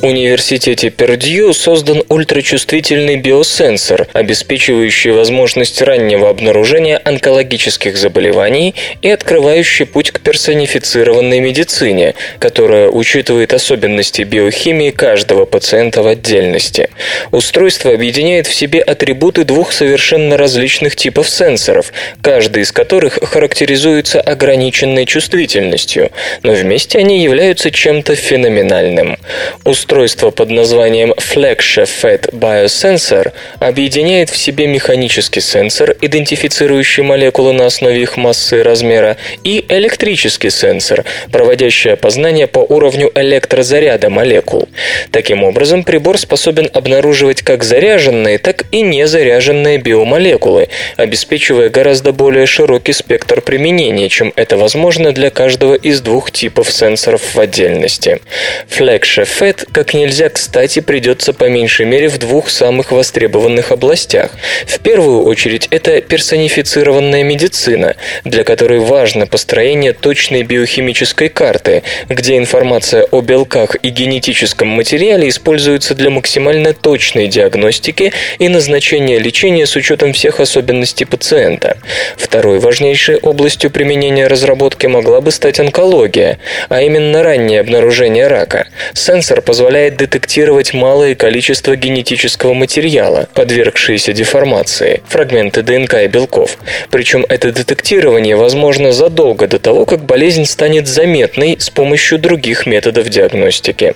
[0.04, 10.20] Университете Пердью создан ультрачувствительный биосенсор, обеспечивающий возможность раннего обнаружения онкологических заболеваний и открывающий путь к
[10.20, 16.90] персонифицированной медицине, которая учитывает особенности биохимии каждого пациента в отдельности.
[17.32, 25.06] Устройство объединяет в себе атрибуты двух совершенно различных типов сенсоров, каждый из которых характеризуется ограниченной
[25.06, 26.12] чувствительностью,
[26.44, 29.18] но вместе они являются чем-то феноменальным.
[29.64, 38.16] Устройство под названием Flagship Biosensor объединяет в себе механический сенсор, идентифицирующий молекулы на основе их
[38.16, 44.70] массы и размера, и электрический сенсор, проводящий опознание по уровню электрозаряда молекул.
[45.12, 52.94] Таким образом, прибор способен обнаруживать как заряженные, так и незаряженные биомолекулы, обеспечивая гораздо более широкий
[52.94, 58.22] спектр применения, чем это возможно для каждого из двух типов сенсоров в отдельности.
[58.70, 64.30] Flagship Fat как нельзя кстати придется по меньшей мере в двух самых востребованных областях.
[64.68, 73.08] В первую очередь это персонифицированная медицина, для которой важно построение точной биохимической карты, где информация
[73.10, 80.14] о белках и генетическом материале используется для максимально точной диагностики и назначения лечения с учетом
[80.14, 81.78] всех особенностей пациента.
[82.18, 86.38] Второй важнейшей областью применения разработки могла бы стать онкология,
[86.70, 88.68] а именно раннее обнаружение рака.
[88.94, 96.58] Сенсор позволяет детектировать малое количество генетического материала, подвергшиеся деформации, фрагменты ДНК и белков.
[96.92, 103.10] Причем это детектирование возможно задолго до того, как болезнь станет заметной с помощью других методов
[103.10, 103.96] диагностики.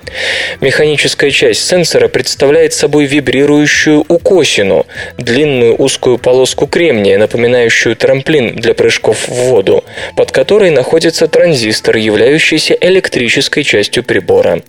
[0.61, 9.27] Механическая часть сенсора представляет собой вибрирующую укосину, длинную узкую полоску кремния, напоминающую трамплин для прыжков
[9.27, 9.83] в воду,
[10.15, 14.61] под которой находится транзистор, являющийся электрической частью прибора.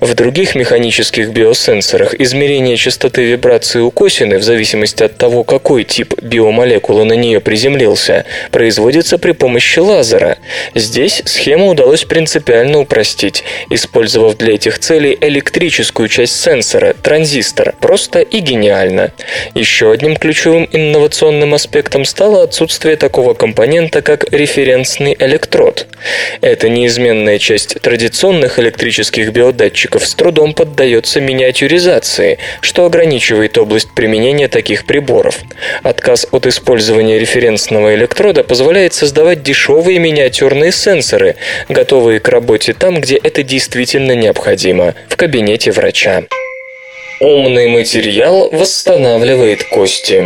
[0.00, 5.84] В в других механических биосенсорах измерение частоты вибрации у косины, в зависимости от того, какой
[5.84, 10.38] тип биомолекулы на нее приземлился, производится при помощи лазера.
[10.74, 18.40] Здесь схему удалось принципиально упростить, использовав для этих целей электрическую часть сенсора, транзистор, просто и
[18.40, 19.12] гениально.
[19.54, 25.86] Еще одним ключевым инновационным аспектом стало отсутствие такого компонента, как референсный электрод.
[26.40, 34.86] Это неизменная часть традиционных электрических биодатчиков с трудом поддается миниатюризации, что ограничивает область применения таких
[34.86, 35.38] приборов.
[35.82, 41.36] Отказ от использования референсного электрода позволяет создавать дешевые миниатюрные сенсоры,
[41.68, 46.24] готовые к работе там, где это действительно необходимо, в кабинете врача.
[47.20, 50.24] Умный материал восстанавливает кости.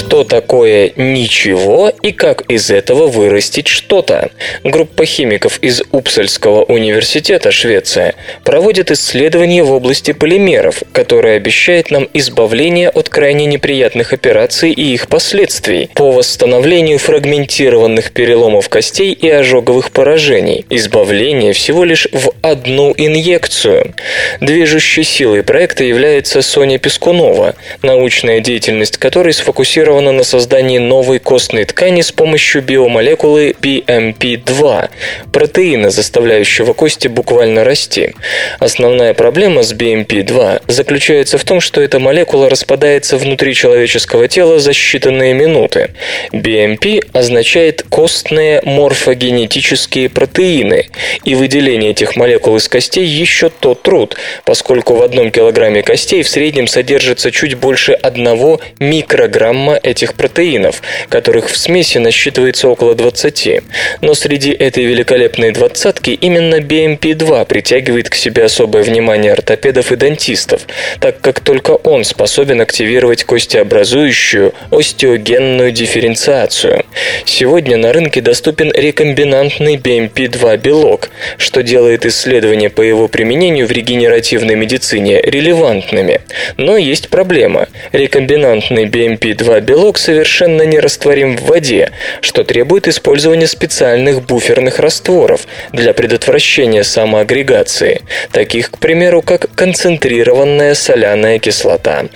[0.00, 4.30] Что такое ничего и как из этого вырастить что-то?
[4.64, 12.88] Группа химиков из Упсальского университета, Швеция, проводит исследования в области полимеров, которое обещает нам избавление
[12.88, 20.64] от крайне неприятных операций и их последствий по восстановлению фрагментированных переломов костей и ожоговых поражений.
[20.70, 23.94] Избавление всего лишь в одну инъекцию.
[24.40, 31.64] Движущей силой проекта является Соня Пескунова, научная деятельность которой сфокусирована сфокусирована на создании новой костной
[31.64, 34.88] ткани с помощью биомолекулы BMP2,
[35.32, 38.14] протеина, заставляющего кости буквально расти.
[38.60, 44.70] Основная проблема с BMP2 заключается в том, что эта молекула распадается внутри человеческого тела за
[44.70, 45.90] считанные минуты.
[46.32, 50.86] BMP означает костные морфогенетические протеины,
[51.24, 56.28] и выделение этих молекул из костей еще тот труд, поскольку в одном килограмме костей в
[56.28, 63.60] среднем содержится чуть больше одного микрограмма грамма этих протеинов, которых в смеси насчитывается около 20.
[64.00, 70.62] Но среди этой великолепной двадцатки именно BMP-2 притягивает к себе особое внимание ортопедов и дантистов,
[71.00, 76.84] так как только он способен активировать костеобразующую остеогенную дифференциацию.
[77.24, 84.56] Сегодня на рынке доступен рекомбинантный BMP-2 белок, что делает исследования по его применению в регенеративной
[84.56, 86.20] медицине релевантными.
[86.56, 87.68] Но есть проблема.
[87.92, 91.90] Рекомбинантный BMP-2 белок совершенно не растворим в воде,
[92.20, 95.42] что требует использования специальных буферных растворов
[95.72, 98.02] для предотвращения самоагрегации,
[98.32, 102.06] таких, к примеру, как концентрированная соляная кислота.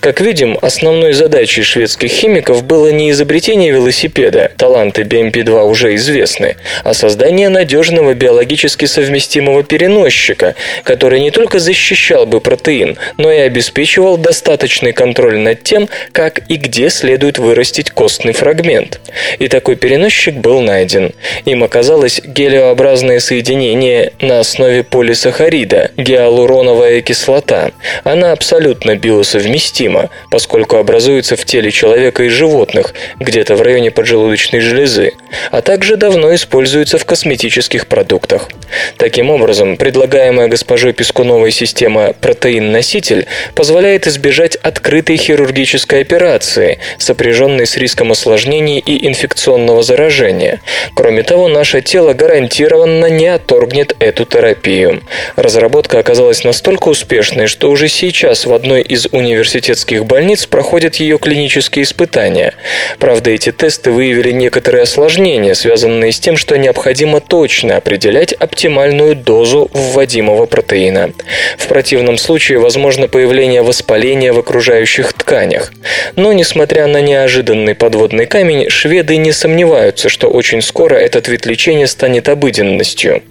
[0.00, 6.94] Как видим, основной задачей шведских химиков было не изобретение велосипеда, таланты BMP-2 уже известны, а
[6.94, 14.92] создание надежного биологически совместимого переносчика, который не только защищал бы протеин, но и обеспечивал достаточный
[14.92, 19.00] контроль над тем, как и где следует вырастить костный фрагмент.
[19.38, 21.12] И такой переносчик был найден.
[21.44, 27.72] Им оказалось гелиообразное соединение на основе полисахарида, гиалуроновая кислота.
[28.04, 35.12] Она абсолютно биосовместима, поскольку образуется в теле человека и животных, где-то в районе поджелудочной железы,
[35.50, 38.48] а также давно используется в косметических продуктах.
[38.96, 48.12] Таким образом, предлагаемая госпожой Пескуновой система «протеин-носитель» позволяет избежать открытой хирургической операции, сопряженной с риском
[48.12, 50.60] осложнений и инфекционного заражения.
[50.94, 55.02] Кроме того, наше тело гарантированно не отторгнет эту терапию.
[55.36, 61.84] Разработка оказалась настолько успешной, что уже сейчас в одной из университетских больниц проходят ее клинические
[61.84, 62.54] испытания.
[62.98, 69.70] Правда, эти тесты выявили некоторые осложнения, связанные с тем, что необходимо точно определять оптимальную дозу
[69.72, 71.12] вводимого протеина.
[71.58, 75.72] В противном случае возможно появление воспаления в окружающих тканях.
[76.16, 81.86] Но, несмотря на неожиданный подводный камень, шведы не сомневаются, что очень скоро этот вид лечения
[81.86, 83.22] станет обыденностью.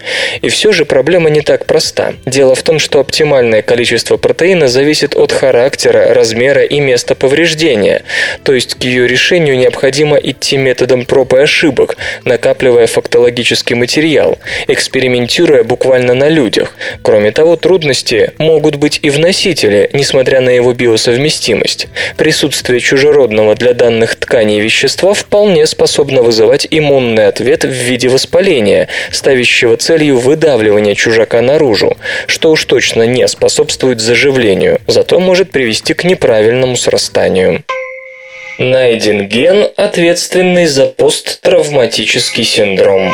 [0.41, 2.13] И все же проблема не так проста.
[2.25, 8.03] Дело в том, что оптимальное количество протеина зависит от характера, размера и места повреждения,
[8.43, 15.63] то есть к ее решению необходимо идти методом проб и ошибок, накапливая фактологический материал, экспериментируя
[15.63, 16.75] буквально на людях.
[17.01, 21.87] Кроме того, трудности могут быть и в носителе, несмотря на его биосовместимость.
[22.17, 23.24] Присутствие чужеродного
[23.55, 30.95] для данных тканей вещества вполне способно вызывать иммунный ответ в виде воспаления, ставящего целью выдавливания
[30.95, 31.97] чужака наружу,
[32.27, 37.63] что уж точно не способствует заживлению, зато может привести к неправильному срастанию.
[38.57, 43.13] Найден ген, ответственный за посттравматический синдром.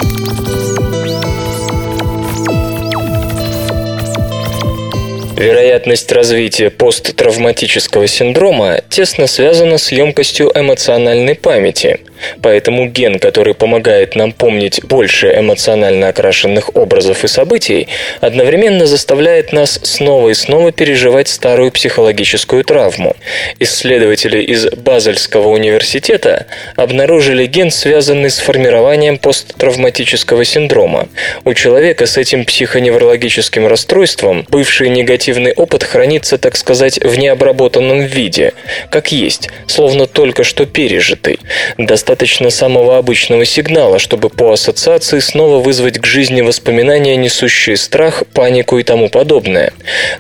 [5.41, 12.01] Вероятность развития посттравматического синдрома тесно связана с емкостью эмоциональной памяти.
[12.41, 17.87] Поэтому ген, который помогает нам помнить больше эмоционально окрашенных образов и событий,
[18.19, 23.15] одновременно заставляет нас снова и снова переживать старую психологическую травму.
[23.59, 26.45] Исследователи из Базельского университета
[26.75, 31.07] обнаружили ген, связанный с формированием посттравматического синдрома.
[31.43, 38.53] У человека с этим психоневрологическим расстройством бывший негативный опыт хранится, так сказать, в необработанном виде,
[38.89, 41.39] как есть, словно только что пережитый.
[41.77, 48.23] Достаточно достаточно самого обычного сигнала, чтобы по ассоциации снова вызвать к жизни воспоминания, несущие страх,
[48.33, 49.71] панику и тому подобное.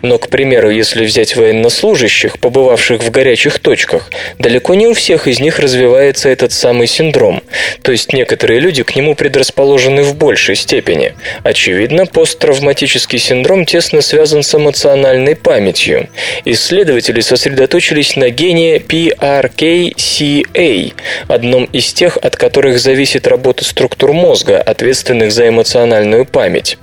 [0.01, 5.41] Но, к примеру, если взять военнослужащих, побывавших в горячих точках, далеко не у всех из
[5.41, 7.43] них развивается этот самый синдром.
[7.81, 11.13] То есть некоторые люди к нему предрасположены в большей степени.
[11.43, 16.07] Очевидно, посттравматический синдром тесно связан с эмоциональной памятью.
[16.45, 19.33] Исследователи сосредоточились на гене PRKCA,
[21.27, 26.77] одном из из тех, от которых зависит работа структур мозга, ответственных за эмоциональную память.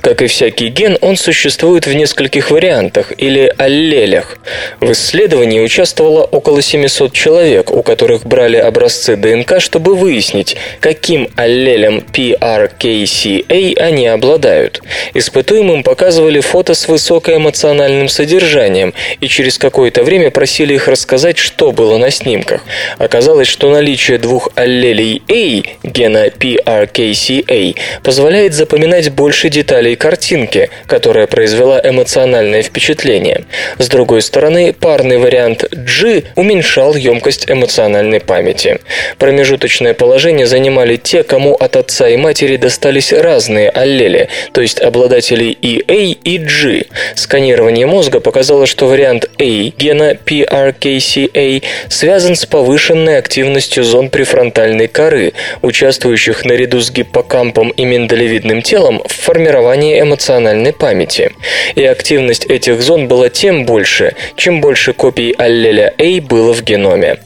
[0.00, 4.38] Как и всякий ген, он существует в нескольких вариантах или аллелях.
[4.80, 12.04] В исследовании участвовало около 700 человек, у которых брали образцы ДНК, чтобы выяснить, каким аллелем
[12.12, 14.82] PRKCA они обладают.
[15.14, 21.98] Испытуемым показывали фото с высокоэмоциональным содержанием и через какое-то время просили их рассказать, что было
[21.98, 22.62] на снимках.
[22.98, 31.26] Оказалось, что наличие двух двух аллелей A гена PRKCA позволяет запоминать больше деталей картинки, которая
[31.26, 33.44] произвела эмоциональное впечатление.
[33.78, 38.78] С другой стороны, парный вариант G уменьшал емкость эмоциональной памяти.
[39.18, 45.44] Промежуточное положение занимали те, кому от отца и матери достались разные аллели, то есть обладатели
[45.44, 46.84] и A, и G.
[47.14, 55.32] Сканирование мозга показало, что вариант A гена PRKCA связан с повышенной активностью зон префронтальной коры,
[55.62, 61.32] участвующих наряду с гиппокампом и миндалевидным телом в формировании эмоциональной памяти.
[61.74, 67.16] И активность этих зон была тем больше, чем больше копий аллеля A было в геноме.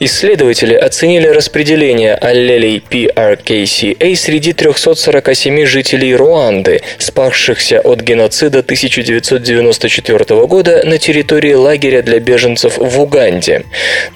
[0.00, 10.98] Исследователи оценили распределение аллелей PRKCA среди 347 жителей Руанды, спасшихся от геноцида 1994 года на
[10.98, 13.64] территории лагеря для беженцев в Уганде.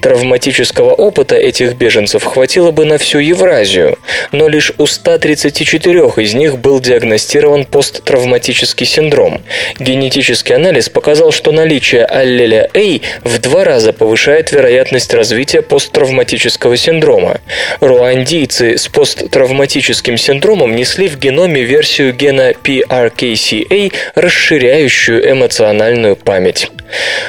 [0.01, 3.99] Травматического опыта этих беженцев хватило бы на всю Евразию,
[4.33, 9.43] но лишь у 134 из них был диагностирован посттравматический синдром.
[9.79, 17.41] Генетический анализ показал, что наличие аллеля A в два раза повышает вероятность развития посттравматического синдрома.
[17.81, 26.71] Руандийцы с посттравматическим синдромом несли в геноме версию гена PRKCA, расширяющую эмоциональную память.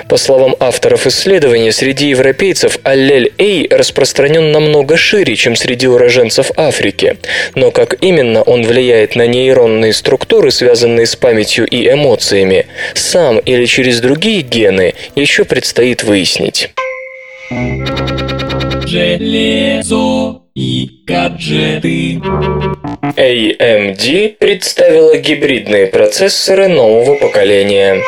[0.07, 7.18] По словам авторов исследования, среди европейцев аллель A распространен намного шире, чем среди уроженцев Африки.
[7.55, 13.66] Но как именно он влияет на нейронные структуры, связанные с памятью и эмоциями, сам или
[13.66, 16.70] через другие гены, еще предстоит выяснить.
[18.88, 22.22] Железо и гаджеты.
[23.18, 28.02] AMD представила гибридные процессоры нового поколения.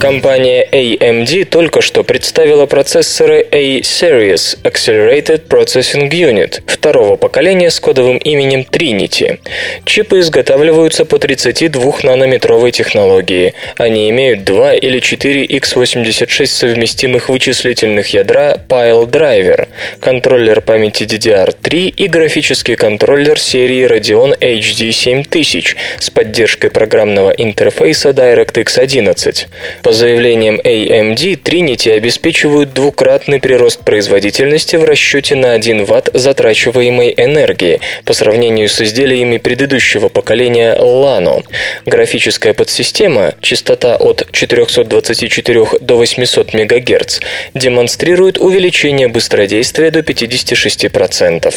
[0.00, 8.62] Компания AMD только что представила процессоры A-Series Accelerated Processing Unit второго поколения с кодовым именем
[8.62, 9.38] Trinity.
[9.84, 13.52] Чипы изготавливаются по 32-нанометровой технологии.
[13.76, 19.68] Они имеют 2 или 4 x86 совместимых вычислительных ядра Pile Driver,
[20.00, 28.80] контроллер памяти DDR3 и графический контроллер серии Radeon HD 7000 с поддержкой программного интерфейса DirectX
[28.80, 29.46] 11.
[29.90, 37.80] По заявлениям AMD, Trinity обеспечивают двукратный прирост производительности в расчете на 1 Вт затрачиваемой энергии
[38.04, 41.42] по сравнению с изделиями предыдущего поколения Lano.
[41.86, 47.18] Графическая подсистема, частота от 424 до 800 МГц,
[47.54, 51.52] демонстрирует увеличение быстродействия до 56%.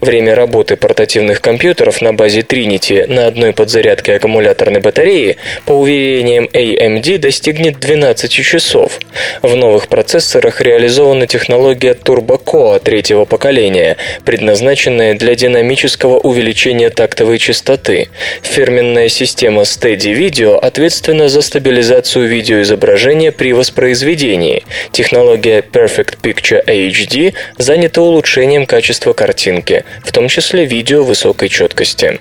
[0.00, 7.18] Время работы портативных компьютеров на базе Trinity на одной подзарядке аккумуляторной батареи, по уверениям AMD,
[7.18, 8.98] достигнет 12 часов.
[9.42, 18.08] В новых процессорах реализована технология Turbo третьего поколения, предназначенная для динамического увеличения тактовой частоты.
[18.42, 24.64] Фирменная система Steady Video ответственна за стабилизацию видеоизображения при воспроизведении.
[24.92, 32.18] Технология Perfect Picture HD занята улучшением качества картинки, в том числе видео высокой четкости.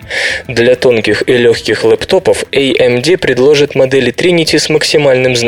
[0.47, 5.44] Для тонких и легких лэптопов AMD предложит модели Trinity с максимальным значением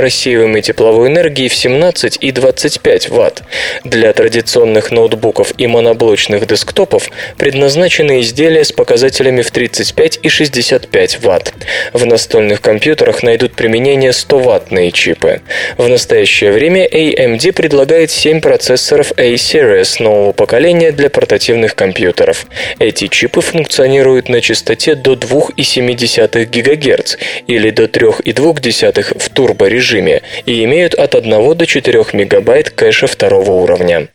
[0.00, 3.42] рассеиваемой тепловой энергии в 17 и 25 Вт.
[3.84, 11.54] Для традиционных ноутбуков и моноблочных десктопов предназначены изделия с показателями в 35 и 65 Вт.
[11.92, 15.40] В настольных компьютерах найдут применение 100-ваттные чипы.
[15.76, 22.46] В настоящее время AMD предлагает 7 процессоров A-Series нового поколения для портативных компьютеров.
[22.78, 27.16] Эти чипы функционируют на частоте до 2,7 ГГц
[27.46, 34.08] или до 3,2 в турборежиме и имеют от 1 до 4 мегабайт кэша второго уровня.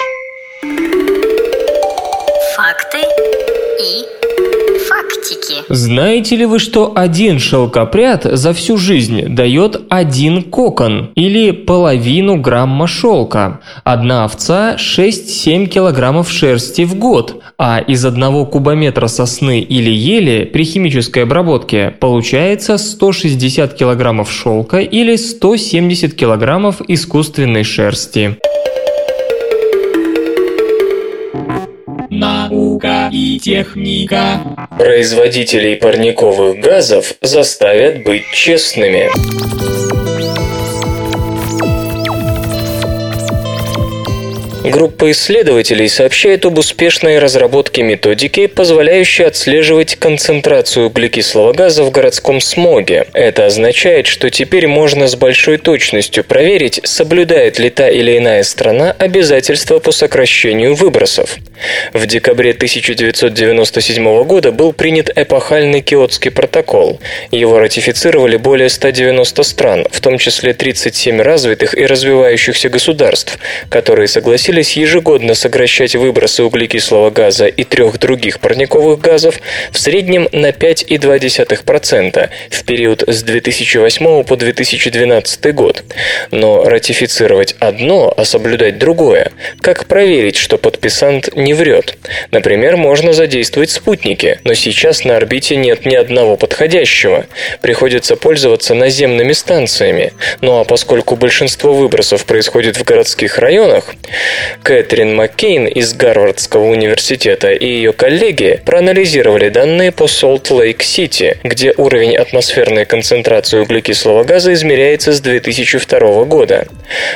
[5.74, 12.88] Знаете ли вы, что один шелкопряд за всю жизнь дает один кокон или половину грамма
[12.88, 13.62] шелка?
[13.86, 20.66] Одна овца 6-7 килограммов шерсти в год, а из одного кубометра сосны или ели при
[20.66, 28.38] химической обработке получается 160 килограммов шелка или 170 килограммов искусственной шерсти.
[32.82, 34.68] Наука и техника.
[34.78, 39.10] Производителей парниковых газов заставят быть честными.
[44.64, 53.08] Группа исследователей сообщает об успешной разработке методики, позволяющей отслеживать концентрацию углекислого газа в городском смоге.
[53.14, 58.96] Это означает, что теперь можно с большой точностью проверить, соблюдает ли та или иная страна
[59.00, 61.38] обязательства по сокращению выбросов.
[61.92, 67.00] В декабре 1997 года был принят эпохальный Киотский протокол.
[67.32, 73.40] Его ратифицировали более 190 стран, в том числе 37 развитых и развивающихся государств,
[73.70, 79.40] которые согласились согласились ежегодно сокращать выбросы углекислого газа и трех других парниковых газов
[79.72, 85.86] в среднем на 5,2% в период с 2008 по 2012 год.
[86.32, 89.32] Но ратифицировать одно, а соблюдать другое.
[89.62, 91.98] Как проверить, что подписант не врет?
[92.32, 97.26] Например, можно задействовать спутники, но сейчас на орбите нет ни одного подходящего.
[97.62, 100.12] Приходится пользоваться наземными станциями.
[100.42, 103.96] Ну а поскольку большинство выбросов происходит в городских районах,
[104.64, 112.86] Кэтрин Маккейн из Гарвардского университета и ее коллеги проанализировали данные по Солт-Лейк-Сити, где уровень атмосферной
[112.86, 116.68] концентрации углекислого газа измеряется с 2002 года.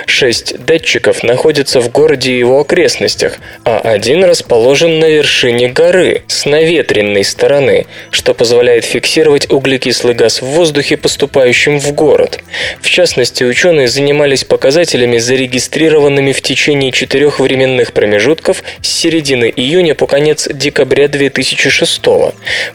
[0.05, 6.45] Шесть датчиков находятся в городе и его окрестностях, а один расположен на вершине горы с
[6.45, 12.39] наветренной стороны, что позволяет фиксировать углекислый газ в воздухе, поступающим в город.
[12.81, 20.07] В частности, ученые занимались показателями, зарегистрированными в течение четырех временных промежутков с середины июня по
[20.07, 22.01] конец декабря 2006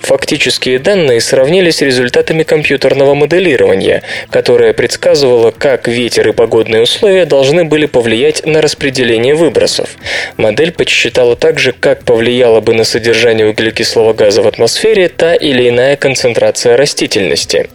[0.01, 6.90] Фактические данные сравнили с результатами компьютерного моделирования, которое предсказывало, как ветер и погодные условия
[7.27, 9.91] должны были повлиять на распределение выбросов.
[10.37, 15.97] Модель подсчитала также, как повлияла бы на содержание углекислого газа в атмосфере та или иная
[15.97, 17.69] концентрация растительности.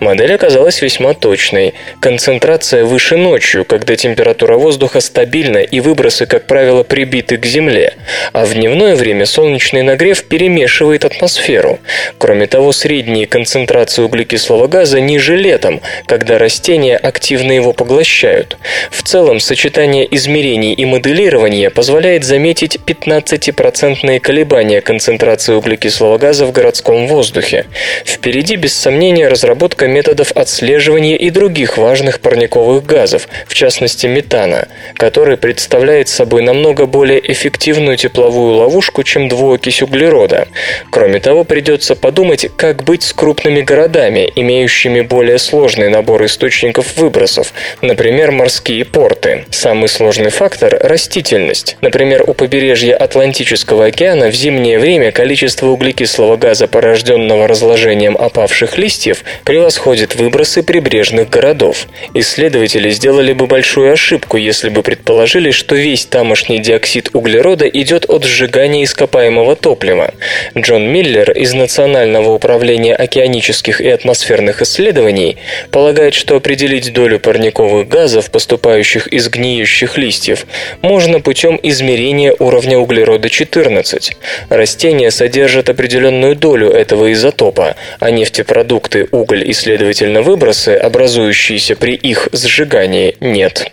[0.00, 1.74] Модель оказалась весьма точной.
[2.00, 7.94] Концентрация выше ночью, когда температура воздуха стабильна и выбросы, как правило, прибиты к Земле,
[8.32, 11.78] а в дневное время солнечный нагрев перемешивает атмосферу.
[12.18, 18.51] Кроме того, средние концентрации углекислого газа ниже летом, когда растения активно его поглощают.
[18.90, 27.06] В целом, сочетание измерений и моделирования позволяет заметить 15% колебания концентрации углекислого газа в городском
[27.06, 27.66] воздухе.
[28.04, 35.36] Впереди, без сомнения, разработка методов отслеживания и других важных парниковых газов, в частности метана, который
[35.36, 40.48] представляет собой намного более эффективную тепловую ловушку, чем двуокись углерода.
[40.90, 47.52] Кроме того, придется подумать, как быть с крупными городами, имеющими более сложный набор источников выбросов,
[47.80, 49.44] например, морские порты.
[49.50, 51.76] Самый сложный фактор– растительность.
[51.80, 59.22] Например, у побережья Атлантического океана в зимнее время количество углекислого газа, порожденного разложением опавших листьев,
[59.44, 61.86] превосходит выбросы прибрежных городов.
[62.14, 68.24] Исследователи сделали бы большую ошибку, если бы предположили, что весь тамошний диоксид углерода идет от
[68.24, 70.14] сжигания ископаемого топлива.
[70.58, 75.36] Джон Миллер из Национального управления океанических и атмосферных исследований
[75.70, 80.46] полагает, что определить долю парниковых газов, поступающих из гниющих листьев,
[80.80, 84.16] можно путем измерения уровня углерода 14.
[84.48, 92.28] Растения содержат определенную долю этого изотопа, а нефтепродукты, уголь и, следовательно, выбросы, образующиеся при их
[92.32, 93.72] сжигании, нет.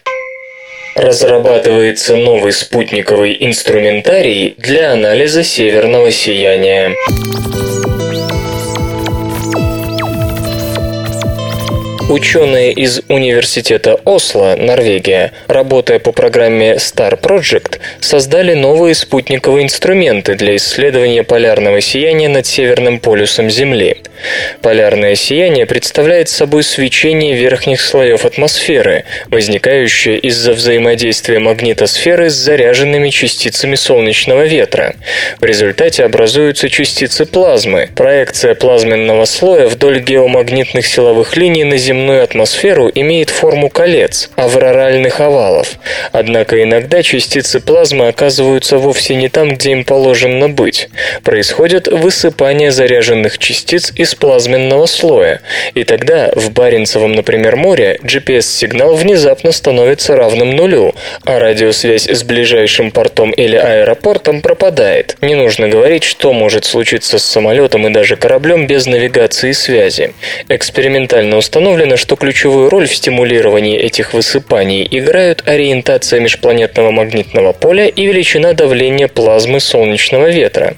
[0.95, 6.93] Разрабатывается новый спутниковый инструментарий для анализа северного сияния.
[12.09, 20.55] Ученые из Университета Осло, Норвегия, работая по программе Star Project, создали новые спутниковые инструменты для
[20.55, 23.97] исследования полярного сияния над Северным полюсом Земли.
[24.63, 33.75] Полярное сияние представляет собой свечение верхних слоев атмосферы, возникающее из-за взаимодействия магнитосферы с заряженными частицами
[33.75, 34.95] солнечного ветра.
[35.39, 42.23] В результате образуются частицы плазмы, проекция плазменного слоя вдоль геомагнитных силовых линий на Земле земную
[42.23, 45.73] атмосферу имеет форму колец, авроральных овалов.
[46.13, 50.89] Однако иногда частицы плазмы оказываются вовсе не там, где им положено быть.
[51.23, 55.41] Происходит высыпание заряженных частиц из плазменного слоя.
[55.73, 60.95] И тогда в Баренцевом, например, море GPS-сигнал внезапно становится равным нулю,
[61.25, 65.17] а радиосвязь с ближайшим портом или аэропортом пропадает.
[65.21, 70.13] Не нужно говорить, что может случиться с самолетом и даже кораблем без навигации и связи.
[70.47, 77.87] Экспериментально установлено, Установлено, что ключевую роль в стимулировании этих высыпаний играют ориентация межпланетного магнитного поля
[77.87, 80.75] и величина давления плазмы солнечного ветра.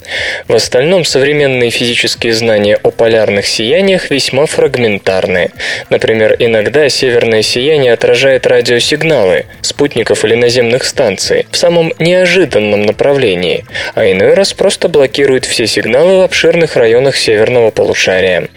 [0.47, 5.51] В остальном современные физические знания о полярных сияниях весьма фрагментарны.
[5.89, 14.09] Например, иногда северное сияние отражает радиосигналы спутников или наземных станций в самом неожиданном направлении, а
[14.09, 18.47] иной раз просто блокирует все сигналы в обширных районах северного полушария.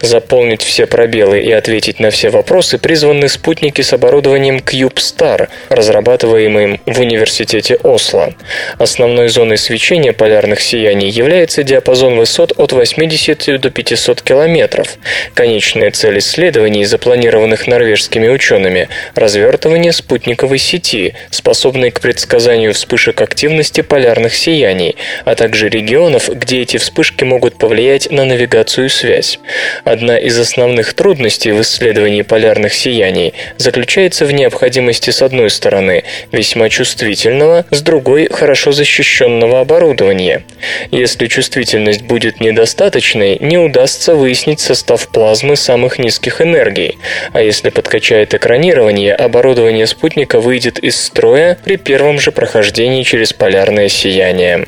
[0.00, 7.00] Заполнить все пробелы и ответить на все вопросы призваны спутники с оборудованием CubeStar, разрабатываемым в
[7.00, 8.34] университете Осло.
[8.76, 14.98] Основной зоной свечения полярных сияний является диапазон высот от 80 до 500 километров.
[15.32, 24.34] Конечная цель исследований, запланированных норвежскими учеными– развертывание спутниковой сети, способной к предсказанию вспышек активности полярных
[24.34, 29.38] сияний, а также регионов, где эти вспышки могут повлиять на навигацию и связь.
[29.84, 36.68] Одна из основных трудностей в исследовании полярных сияний заключается в необходимости с одной стороны весьма
[36.68, 40.44] чувствительного, с другой хорошо защищенного оборудования.
[40.90, 46.98] Если чувствительность будет недостаточной, не удастся выяснить состав плазмы самых низких энергий,
[47.32, 53.88] а если подкачает экранирование, оборудование спутника выйдет из строя при первом же прохождении через полярное
[53.88, 54.66] сияние.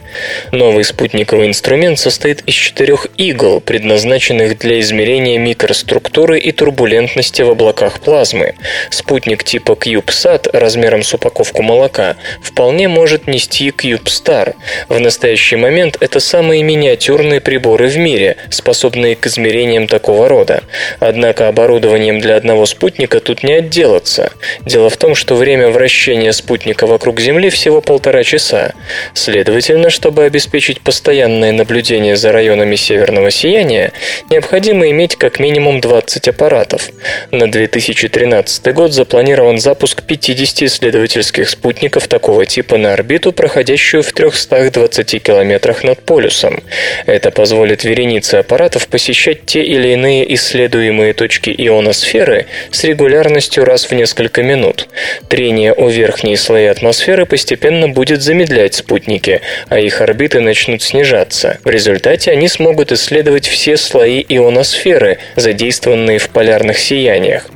[0.53, 8.01] Новый спутниковый инструмент состоит из четырех игл, предназначенных для измерения микроструктуры и турбулентности в облаках
[8.01, 8.55] плазмы.
[8.91, 14.55] Спутник типа CubeSat размером с упаковку молока вполне может нести CubeStar.
[14.89, 20.63] В настоящий момент это самые миниатюрные приборы в мире, способные к измерениям такого рода.
[21.01, 24.33] Однако оборудованием для одного спутника тут не отделаться.
[24.61, 28.75] Дело в том, что время вращения спутника вокруг Земли всего полтора часа.
[29.15, 33.93] Следовательно, чтобы обеспечить постоянное наблюдение за районами северного сияния,
[34.31, 36.91] необходимо иметь как минимум 20 аппаратов.
[37.31, 45.23] На 2013 год запланирован запуск 50 исследовательских спутников такого типа на орбиту, проходящую в 320
[45.23, 46.63] километрах над полюсом.
[47.07, 53.93] Это позволит веренице аппаратов посещать те или иные исследуемые точки ионосферы с регулярностью раз в
[53.93, 54.89] несколько минут.
[55.29, 61.59] Трение о верхние слои атмосферы постепенно будет замедлять спутники, а их орбиты начнут снижаться.
[61.65, 67.47] В результате они смогут исследовать все слои ионосферы, задействованные в полярных сияниях.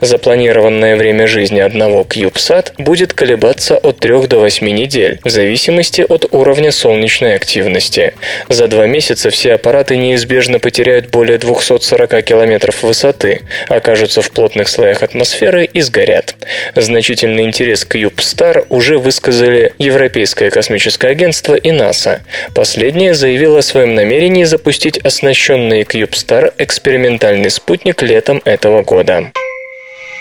[0.00, 6.26] Запланированное время жизни одного CubeSat будет колебаться от 3 до 8 недель, в зависимости от
[6.32, 8.14] уровня солнечной активности.
[8.48, 15.02] За два месяца все аппараты неизбежно потеряют более 240 километров высоты, окажутся в плотных слоях
[15.02, 16.34] атмосферы и сгорят.
[16.74, 22.20] Значительный интерес к CubeStar уже высказали Европейское космическое агентство и НАСА.
[22.54, 29.32] Последнее заявило о своем намерении запустить оснащенный CubeStar экспериментальный спутник летом этого года.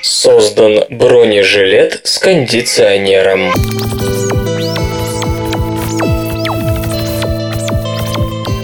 [0.01, 3.51] Создан бронежилет с кондиционером.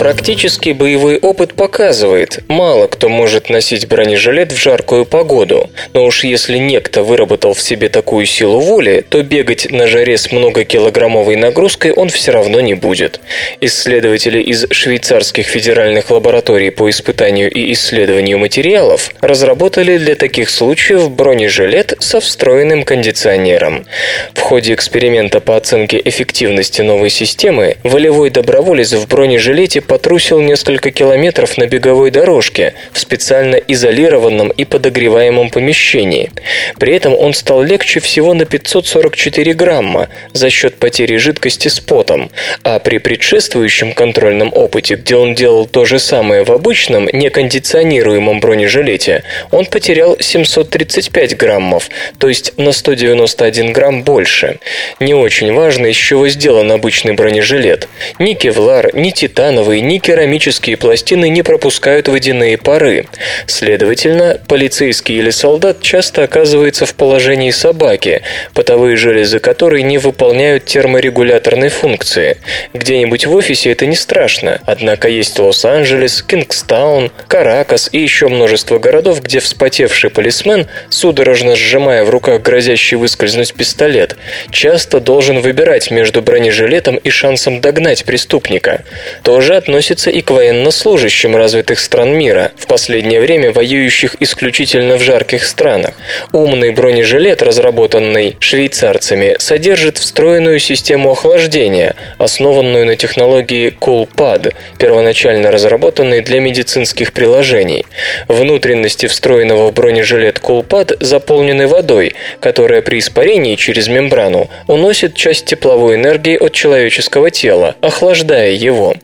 [0.06, 6.60] Практический боевой опыт показывает, мало кто может носить бронежилет в жаркую погоду, но уж если
[6.60, 12.10] некто выработал в себе такую силу воли, то бегать на жаре с многокилограммовой нагрузкой он
[12.10, 13.20] все равно не будет.
[13.62, 21.96] Исследователи из швейцарских федеральных лабораторий по испытанию и исследованию материалов разработали для таких случаев бронежилет
[21.98, 23.88] со встроенным кондиционером.
[24.36, 31.58] В ходе эксперимента по оценке эффективности новой системы волевой доброволец в бронежилете потрусил несколько километров
[31.58, 36.34] на беговой дорожке в специально изолированном и подогреваемом помещении.
[36.78, 42.30] При этом он стал легче всего на 544 грамма за счет потери жидкости с потом,
[42.64, 49.24] а при предшествующем контрольном опыте, где он делал то же самое в обычном, некондиционируемом бронежилете,
[49.52, 51.90] он потерял 735 граммов,
[52.20, 54.60] то есть на 191 грамм больше.
[55.00, 57.88] Не очень важно, из чего сделан обычный бронежилет.
[58.20, 63.08] Ни кевлар, ни титановый, ни керамические пластины не пропускают водяные пары.
[63.48, 68.22] Следовательно, полицейский или солдат часто оказывается в положении собаки,
[68.54, 72.38] потовые железы которой не выполняют терморегуляторной функции.
[72.74, 79.22] Где-нибудь в офисе это не страшно, однако есть Лос-Анджелес, Кингстаун, Каракас и еще множество городов,
[79.22, 84.18] где вспотевший полисмен, судорожно сжимая в руках грозящий выскользнуть пистолет,
[84.52, 88.84] часто должен выбирать между бронежилетом и шансом догнать преступника.
[89.24, 89.75] Тоже относится
[90.10, 95.94] и к военнослужащим развитых стран мира, в последнее время воюющих исключительно в жарких странах.
[96.32, 106.40] Умный бронежилет, разработанный швейцарцами, содержит встроенную систему охлаждения, основанную на технологии CoolPad, первоначально разработанной для
[106.40, 107.86] медицинских приложений.
[108.28, 115.96] Внутренности встроенного в бронежилет CoolPad заполнены водой, которая при испарении через мембрану уносит часть тепловой
[115.96, 118.96] энергии от человеческого тела, охлаждая его.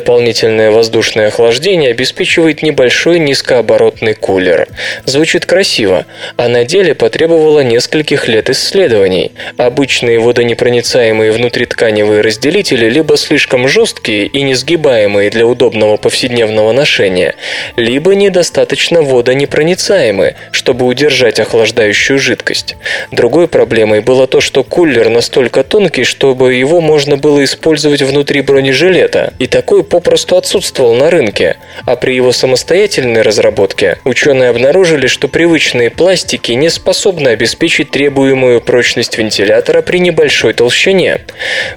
[0.00, 4.66] Дополнительное воздушное охлаждение обеспечивает небольшой низкооборотный кулер.
[5.04, 6.06] Звучит красиво,
[6.38, 9.32] а на деле потребовало нескольких лет исследований.
[9.58, 17.34] Обычные водонепроницаемые внутритканевые разделители либо слишком жесткие и несгибаемые для удобного повседневного ношения,
[17.76, 22.76] либо недостаточно водонепроницаемые, чтобы удержать охлаждающую жидкость.
[23.10, 29.34] Другой проблемой было то, что кулер настолько тонкий, чтобы его можно было использовать внутри бронежилета,
[29.38, 35.90] и такой попросту отсутствовал на рынке, а при его самостоятельной разработке ученые обнаружили, что привычные
[35.90, 41.20] пластики не способны обеспечить требуемую прочность вентилятора при небольшой толщине.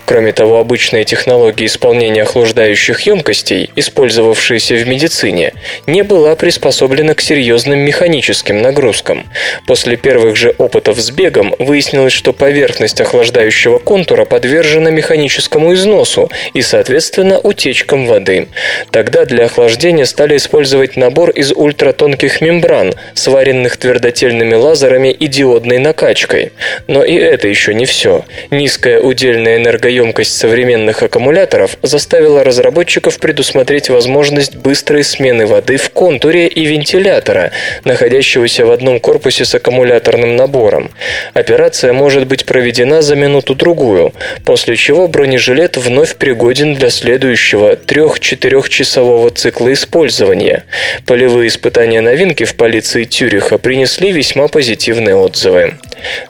[0.05, 5.53] Кроме того, обычная технология исполнения охлаждающих емкостей, использовавшаяся в медицине,
[5.87, 9.25] не была приспособлена к серьезным механическим нагрузкам.
[9.65, 16.61] После первых же опытов с бегом выяснилось, что поверхность охлаждающего контура подвержена механическому износу и,
[16.61, 18.47] соответственно, утечкам воды.
[18.91, 26.51] Тогда для охлаждения стали использовать набор из ультратонких мембран, сваренных твердотельными лазерами и диодной накачкой.
[26.87, 28.25] Но и это еще не все.
[28.51, 36.65] Низкая удельная энергоемкость современных аккумуляторов заставила разработчиков предусмотреть возможность быстрой смены воды в контуре и
[36.65, 37.51] вентилятора,
[37.83, 40.91] находящегося в одном корпусе с аккумуляторным набором.
[41.33, 44.13] Операция может быть проведена за минуту-другую,
[44.45, 50.65] после чего бронежилет вновь пригоден для следующего 3-4 часового цикла использования.
[51.05, 55.75] Полевые испытания новинки в полиции Тюриха принесли весьма позитивные отзывы.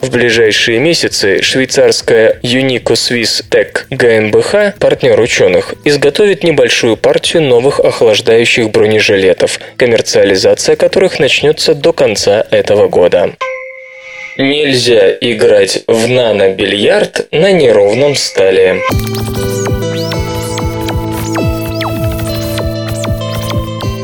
[0.01, 8.69] В ближайшие месяцы швейцарская Unico Swiss Tech GmbH, партнер ученых, изготовит небольшую партию новых охлаждающих
[8.69, 13.33] бронежилетов, коммерциализация которых начнется до конца этого года.
[14.37, 18.81] Нельзя играть в нано-бильярд на неровном столе.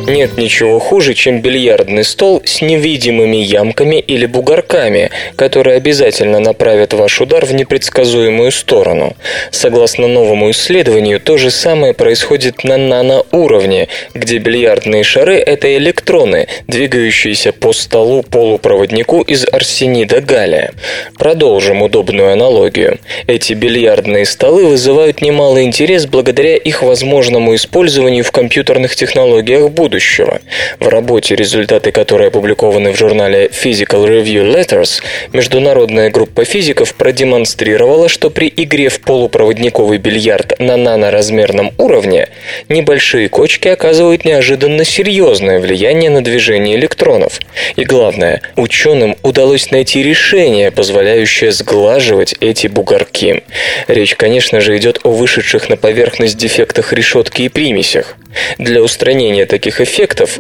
[0.10, 7.22] Нет ничего хуже, чем бильярдный стол с невидимыми ямками или бугорками, которые обязательно направят ваш
[7.22, 9.16] удар в непредсказуемую сторону.
[9.52, 17.54] Согласно новому исследованию, то же самое происходит на наноуровне, где бильярдные шары– это электроны, двигающиеся
[17.54, 20.74] по столу полупроводнику из арсенида галлия.
[21.20, 22.98] Продолжим удобную аналогию.
[23.28, 30.40] Эти бильярдные столы вызывают немалый интерес благодаря их возможному использованию в компьютерных технологиях будущего будущего.
[30.80, 35.02] В работе, результаты которой опубликованы в журнале Physical Review Letters,
[35.34, 42.30] международная группа физиков продемонстрировала, что при игре в полупроводниковый бильярд на наноразмерном уровне
[42.70, 47.40] небольшие кочки оказывают неожиданно серьезное влияние на движение электронов.
[47.76, 53.44] И главное, ученым удалось найти решение, позволяющее сглаживать эти бугорки.
[53.88, 58.16] Речь, конечно же, идет о вышедших на поверхность дефектах решетки и примесях.
[58.58, 59.89] Для устранения таких эффектов,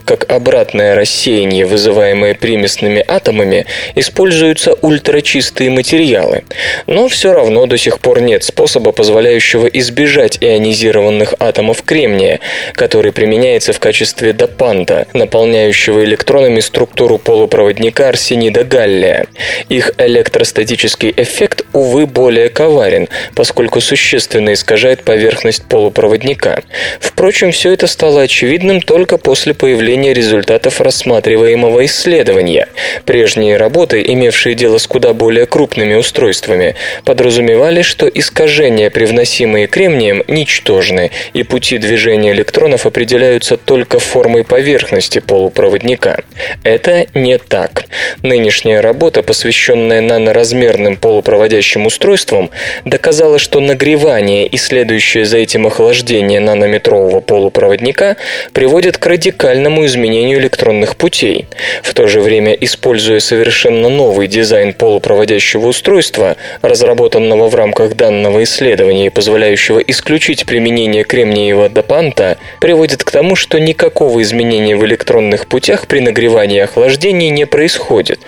[0.05, 6.43] как обратное рассеяние, вызываемое примесными атомами, используются ультрачистые материалы.
[6.87, 12.39] Но все равно до сих пор нет способа, позволяющего избежать ионизированных атомов кремния,
[12.73, 19.27] который применяется в качестве допанта, наполняющего электронами структуру полупроводника арсенида галлия.
[19.67, 26.63] Их электростатический эффект, увы, более коварен, поскольку существенно искажает поверхность полупроводника.
[26.99, 32.67] Впрочем, все это стало очевидным только после появления результатов рассматриваемого исследования.
[33.05, 36.75] Прежние работы, имевшие дело с куда более крупными устройствами,
[37.05, 46.23] подразумевали, что искажения, привносимые кремнием, ничтожны, и пути движения электронов определяются только формой поверхности полупроводника.
[46.63, 47.85] Это не так.
[48.21, 52.49] Нынешняя работа, посвященная наноразмерным полупроводящим устройствам,
[52.85, 58.15] доказала, что нагревание и следующее за этим охлаждение нанометрового полупроводника проводника
[58.53, 61.45] приводит к радикальному изменению электронных путей.
[61.83, 69.07] В то же время, используя совершенно новый дизайн полупроводящего устройства, разработанного в рамках данного исследования
[69.07, 75.87] и позволяющего исключить применение кремниевого допанта, приводит к тому, что никакого изменения в электронных путях
[75.87, 78.19] при нагревании и охлаждении не происходит.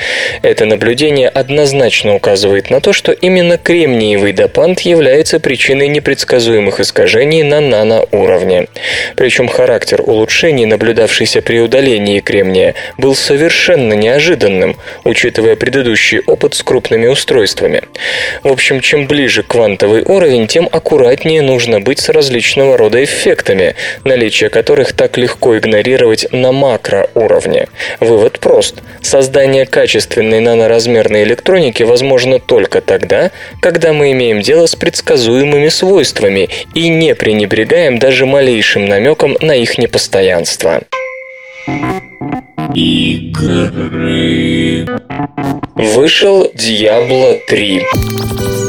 [0.41, 7.61] Это наблюдение однозначно указывает на то, что именно кремниевый допант является причиной непредсказуемых искажений на
[7.61, 8.67] наноуровне.
[9.15, 17.05] Причем характер улучшений, наблюдавшийся при удалении кремния, был совершенно неожиданным, учитывая предыдущий опыт с крупными
[17.05, 17.83] устройствами.
[18.41, 23.75] В общем, чем ближе квантовый уровень, тем аккуратнее нужно быть с различного рода эффектами,
[24.05, 27.67] наличие которых так легко игнорировать на макроуровне.
[27.99, 28.81] Вывод прост.
[29.01, 33.29] Создание качественной наноразмерной электроники возможно только тогда,
[33.61, 39.77] когда мы имеем дело с предсказуемыми свойствами и не пренебрегаем даже малейшим намеком на их
[39.77, 40.70] непостоянство.
[42.73, 43.81] Игры.
[45.75, 48.60] Вышел Diablo 3.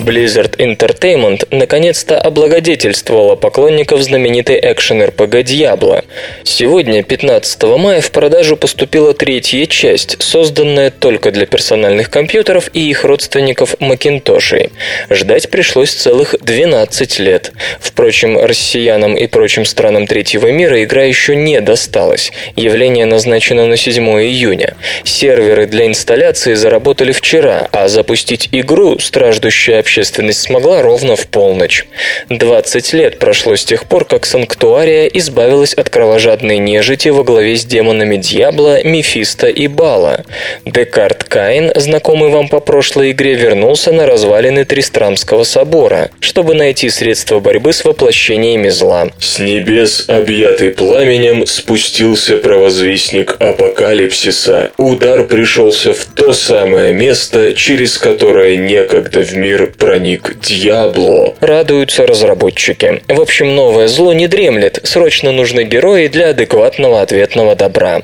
[0.00, 6.04] Blizzard Entertainment наконец-то облагодетельствовала поклонников знаменитой экшен-РПГ Diablo.
[6.42, 13.04] Сегодня, 15 мая, в продажу поступила третья часть, созданная только для персональных компьютеров и их
[13.04, 14.70] родственников Макинтошей.
[15.10, 17.52] Ждать пришлось целых 12 лет.
[17.78, 22.32] Впрочем, россиянам и прочим странам третьего мира игра еще не досталась.
[22.56, 24.76] Явление назначено на 7 июня.
[25.04, 31.84] Серверы для инсталляции заработали вчера, а запустить игру, страждущая общественность смогла ровно в полночь.
[32.30, 37.64] 20 лет прошло с тех пор, как Санктуария избавилась от кровожадной нежити во главе с
[37.64, 40.24] демонами Дьябла, Мефисто и Бала.
[40.64, 47.40] Декарт Каин, знакомый вам по прошлой игре, вернулся на развалины Тристрамского собора, чтобы найти средства
[47.40, 49.10] борьбы с воплощениями зла.
[49.18, 54.70] С небес, объятый пламенем, спустился провозвестник апокалипсиса.
[54.78, 61.34] Удар пришелся в то самое место, через которое некогда в мир проник Дьябло.
[61.40, 63.02] Радуются разработчики.
[63.08, 68.02] В общем, новое зло не дремлет, срочно нужны герои для адекватного ответного добра.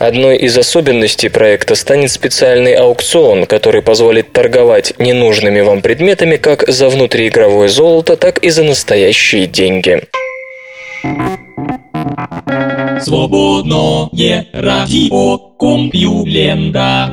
[0.00, 6.88] Одной из особенностей проекта станет специальный аукцион, который позволит торговать ненужными вам предметами как за
[6.88, 10.02] внутриигровое золото, так и за настоящие деньги.
[13.00, 17.12] Свободное радио Компьюлента.